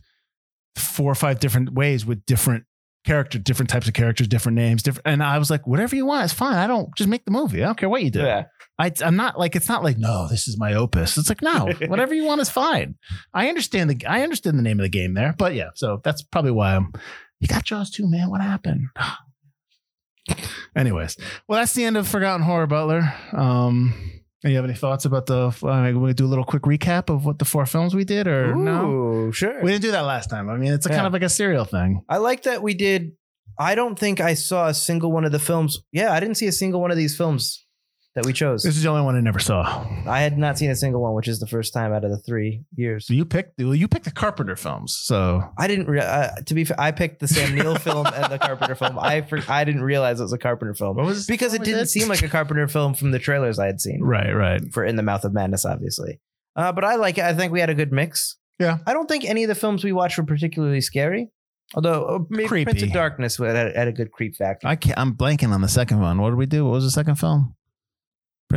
[0.79, 2.64] four or five different ways with different."
[3.07, 6.24] Character, different types of characters, different names, different, and I was like, whatever you want,
[6.24, 6.57] it's fine.
[6.57, 7.62] I don't just make the movie.
[7.62, 8.18] I don't care what you do.
[8.20, 8.47] yeah.
[8.79, 11.16] I, I'm not like it's not like no, this is my opus.
[11.16, 12.97] It's like no, whatever you want is fine.
[13.33, 16.22] I understand the I understand the name of the game there, but yeah, so that's
[16.22, 16.93] probably why I'm.
[17.41, 18.29] You got Jaws too, man.
[18.31, 18.89] What happened?
[20.76, 21.16] Anyways,
[21.47, 23.14] well, that's the end of Forgotten Horror Butler.
[23.33, 23.95] Um,
[24.43, 25.49] do you have any thoughts about the?
[25.62, 28.55] Uh, we do a little quick recap of what the four films we did, or
[28.55, 29.30] no?
[29.32, 29.62] Sure.
[29.62, 30.49] We didn't do that last time.
[30.49, 32.03] I mean, it's a kind of like a serial thing.
[32.09, 33.12] I like that we did.
[33.59, 35.80] I don't think I saw a single one of the films.
[35.93, 37.66] Yeah, I didn't see a single one of these films
[38.15, 38.63] that we chose.
[38.63, 39.87] This is the only one I never saw.
[40.07, 42.19] I had not seen a single one, which is the first time out of the
[42.19, 43.09] three years.
[43.11, 45.87] You picked well, you picked the Carpenter films, so I didn't.
[45.89, 48.99] Re- uh, to be fair, I picked the Sam Neill film and the Carpenter film.
[48.99, 51.87] I for- I didn't realize it was a Carpenter film what was because it didn't
[51.87, 54.03] seem like a Carpenter film from the trailers I had seen.
[54.03, 54.61] right, right.
[54.73, 56.21] For In the Mouth of Madness, obviously.
[56.57, 57.25] Uh, but I like it.
[57.25, 58.37] I think we had a good mix.
[58.59, 58.79] Yeah.
[58.87, 61.31] I don't think any of the films we watched were particularly scary.
[61.75, 62.87] Although uh, maybe Prince Creepy.
[62.87, 64.67] of Darkness had, had a good creep factor.
[64.67, 66.21] I can't, I'm blanking on the second one.
[66.21, 66.65] What did we do?
[66.65, 67.55] What was the second film?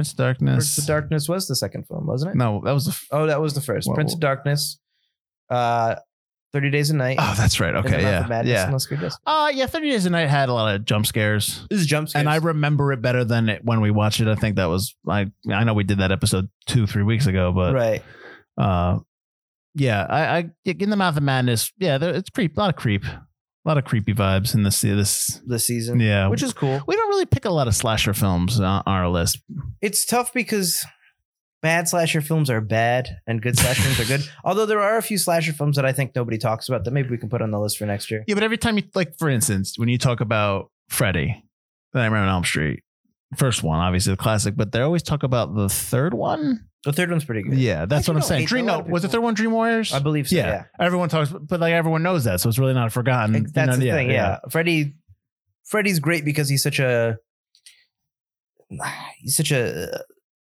[0.02, 0.56] Prince of Darkness.
[0.56, 2.38] Prince of Darkness was the second film, wasn't it?
[2.38, 2.92] No, that was the.
[2.92, 3.88] f- Oh, that was the first.
[3.88, 4.80] What- Prince of Darkness,
[5.50, 5.96] uh,
[6.54, 7.18] Thirty Days a Night.
[7.20, 7.76] Oh, that's right.
[7.76, 8.70] Okay, yeah, Madness, yeah.
[8.72, 9.68] Let's Go Uh, yeah.
[9.68, 12.22] Thirty Days a Night had a lot of jump scares, This is jump scares.
[12.22, 14.28] and I remember it better than it when we watched it.
[14.28, 15.32] I think that was I.
[15.50, 18.04] I know we did that episode two, three weeks ago, but right.
[18.58, 19.00] uh,
[19.76, 20.06] yeah.
[20.10, 21.72] I, I in the mouth of madness.
[21.78, 22.58] Yeah, there, it's creep.
[22.58, 23.06] A lot of creep.
[23.64, 24.82] A lot of creepy vibes in this.
[24.82, 25.40] This.
[25.46, 26.28] This season, Yeah.
[26.28, 26.82] which is cool.
[26.88, 29.40] we don't really pick a lot of slasher films on our list.
[29.82, 30.84] It's tough because
[31.62, 34.28] bad slasher films are bad and good slasher films are good.
[34.44, 37.10] Although there are a few slasher films that I think nobody talks about that maybe
[37.10, 38.24] we can put on the list for next year.
[38.28, 41.44] Yeah, but every time you like, for instance, when you talk about Freddy,
[41.94, 42.84] the Nightmare on Elm Street,
[43.38, 46.68] first one, obviously the classic, but they always talk about the third one.
[46.84, 47.60] The third one's pretty good.
[47.60, 48.46] Yeah, that's what I'm saying.
[48.48, 49.94] Dream, a lot no, was the third one Dream Warriors?
[49.94, 50.36] I believe so.
[50.36, 50.48] yeah.
[50.48, 53.34] Yeah, everyone talks, but like everyone knows that, so it's really not forgotten.
[53.34, 54.10] Like, that's You know, the thing.
[54.10, 54.40] Yeah.
[54.50, 54.96] Freddy,
[55.66, 57.18] Freddy's great because he's such a
[59.20, 59.98] he's such a uh,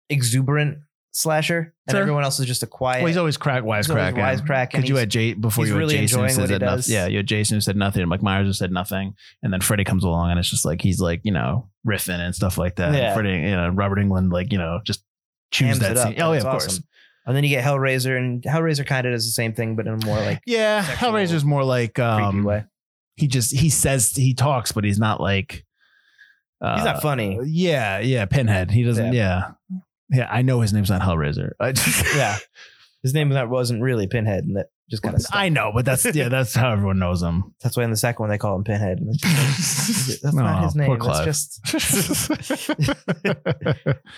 [0.08, 0.78] exuberant
[1.12, 2.00] slasher, and Sure.
[2.00, 2.98] everyone else is just a quiet.
[3.02, 4.14] Well, he's always crack wisecracking.
[4.14, 4.70] wisecracking.
[4.72, 6.92] Because you had Jay before you had really Jason who said nothing.
[6.94, 9.60] Yeah, you had Jason who said nothing, and Mike Myers who said nothing, and then
[9.60, 12.76] Freddy comes along, and it's just like he's like you know riffing and stuff like
[12.76, 12.94] that.
[12.94, 13.00] Yeah.
[13.12, 15.04] And Freddy, you know, Robert Englund, like you know, just
[15.50, 16.20] choose that scene.
[16.20, 16.66] Oh yeah, of course.
[16.66, 16.84] awesome.
[17.24, 19.92] And then you get Hellraiser, and Hellraiser kind of does the same thing, but in
[20.02, 22.64] a more like Yeah, sexual, Hellraiser's more like um, way.
[23.16, 25.64] he just he says he talks, but he's not like
[26.60, 27.38] uh, He's not funny.
[27.44, 28.70] Yeah, yeah, Pinhead.
[28.70, 29.12] He doesn't.
[29.12, 29.52] Yeah.
[29.70, 29.78] yeah,
[30.30, 31.50] I know his name's not Hellraiser.
[31.60, 32.36] I just Yeah,
[33.02, 35.24] his name that wasn't really Pinhead, and that just kind of.
[35.32, 37.54] I know, but that's yeah, that's how everyone knows him.
[37.62, 38.98] That's why in the second one they call him Pinhead.
[38.98, 40.98] And just- that's not Aw, his poor name.
[40.98, 41.24] Clive.
[41.24, 42.30] That's just.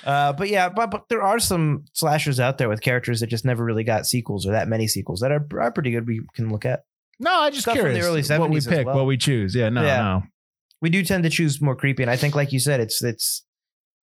[0.04, 3.44] Uh, but yeah, but, but there are some slashers out there with characters that just
[3.44, 6.06] never really got sequels or that many sequels that are, are pretty good.
[6.06, 6.84] We can look at.
[7.20, 8.96] no, I just Stuff from the curious early what we pick, well.
[8.96, 9.54] what we choose.
[9.54, 9.96] Yeah, no, Yeah.
[10.02, 10.22] no.
[10.82, 13.42] We do tend to choose more creepy, and I think, like you said, it's it's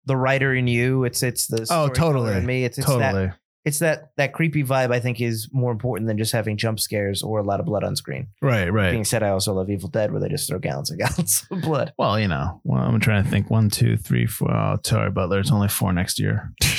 [0.08, 1.04] the writer in you.
[1.04, 2.34] It's it's the Oh, totally.
[2.36, 2.64] in me.
[2.64, 3.32] It's, it's that totally.
[3.64, 4.90] it's that that creepy vibe.
[4.92, 7.84] I think is more important than just having jump scares or a lot of blood
[7.84, 8.28] on screen.
[8.42, 8.90] Right, right.
[8.90, 11.60] Being said, I also love Evil Dead, where they just throw gallons and gallons of
[11.62, 11.92] blood.
[11.96, 13.50] Well, you know, well, I'm trying to think.
[13.50, 14.50] One, two, three, four.
[14.52, 15.38] Oh, Terry Butler.
[15.38, 16.52] It's only four next year.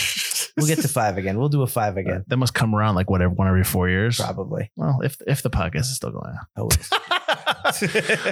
[0.57, 1.39] We'll get to five again.
[1.39, 2.25] We'll do a five uh, again.
[2.27, 4.17] That must come around like whatever, one every four years.
[4.19, 4.69] Probably.
[4.75, 6.39] Well, if if the podcast is still going on.
[6.57, 6.89] Always.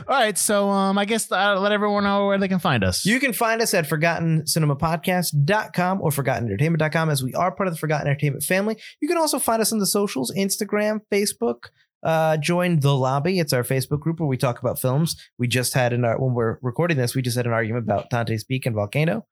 [0.08, 3.06] All right, so um, I guess uh, let everyone know where they can find us.
[3.06, 8.08] You can find us at ForgottenCinemaPodcast.com or ForgottenEntertainment.com as we are part of the Forgotten
[8.08, 8.78] Entertainment family.
[9.02, 11.66] You can also find us on the socials Instagram, Facebook.
[12.04, 13.40] Uh, join the lobby.
[13.40, 15.16] It's our Facebook group where we talk about films.
[15.40, 18.44] We just had an when we're recording this, we just had an argument about Dante's
[18.44, 19.26] Peak and Volcano.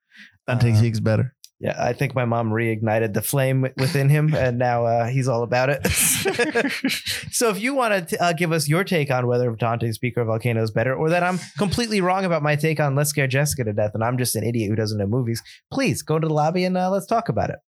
[0.47, 1.34] Dante Uh, Seek's better.
[1.59, 5.43] Yeah, I think my mom reignited the flame within him, and now uh, he's all
[5.43, 5.87] about it.
[7.31, 10.25] so, if you want to uh, give us your take on whether Dante's Peak or
[10.25, 13.63] Volcano is better, or that I'm completely wrong about my take on Let's Scare Jessica
[13.63, 15.41] to Death, and I'm just an idiot who doesn't know movies,
[15.71, 17.59] please go to the lobby and uh, let's talk about it.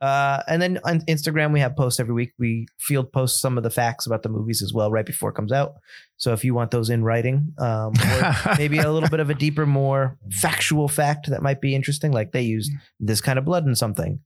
[0.00, 2.32] Uh, and then on Instagram, we have posts every week.
[2.38, 5.34] We field post some of the facts about the movies as well right before it
[5.34, 5.74] comes out.
[6.18, 9.34] So if you want those in writing, um, or maybe a little bit of a
[9.34, 12.70] deeper, more factual fact that might be interesting, like they used
[13.00, 14.20] this kind of blood in something.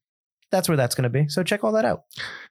[0.51, 1.29] That's where that's going to be.
[1.29, 2.03] So check all that out.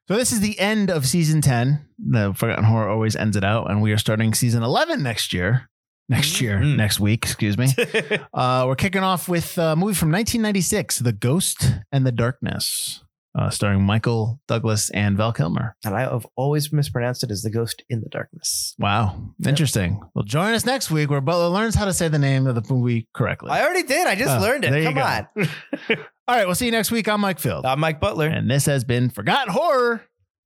[0.07, 1.85] So this is the end of season 10.
[1.99, 5.69] The Forgotten Horror always ends it out, and we are starting season 11 next year.
[6.07, 6.75] Next year, Mm.
[6.77, 7.67] next week, excuse me.
[8.33, 13.03] Uh, we're kicking off with a movie from 1996, The Ghost and the Darkness,
[13.37, 15.75] uh, starring Michael Douglas and Val Kilmer.
[15.85, 18.75] and I have always mispronounced it as the ghost in the darkness.
[18.79, 20.01] Wow, interesting.
[20.15, 22.73] Well, join us next week where Butler learns how to say the name of the
[22.73, 23.51] movie correctly.
[23.51, 24.07] I already did.
[24.07, 24.83] I just Oh, learned it.
[24.83, 25.27] Come on.
[26.27, 27.07] All right, we'll see you next week.
[27.07, 27.65] I'm Mike Field.
[27.65, 28.27] I'm Mike Butler.
[28.27, 30.03] And this has been Forgotten Horror.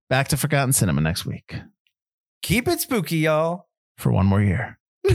[0.10, 1.56] Back to Forgotten Cinema next week
[2.44, 3.68] Keep it spooky, y'all.
[3.98, 4.78] for one more year.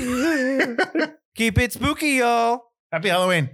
[1.37, 2.63] Keep it spooky, y'all.
[2.91, 3.51] Happy Halloween.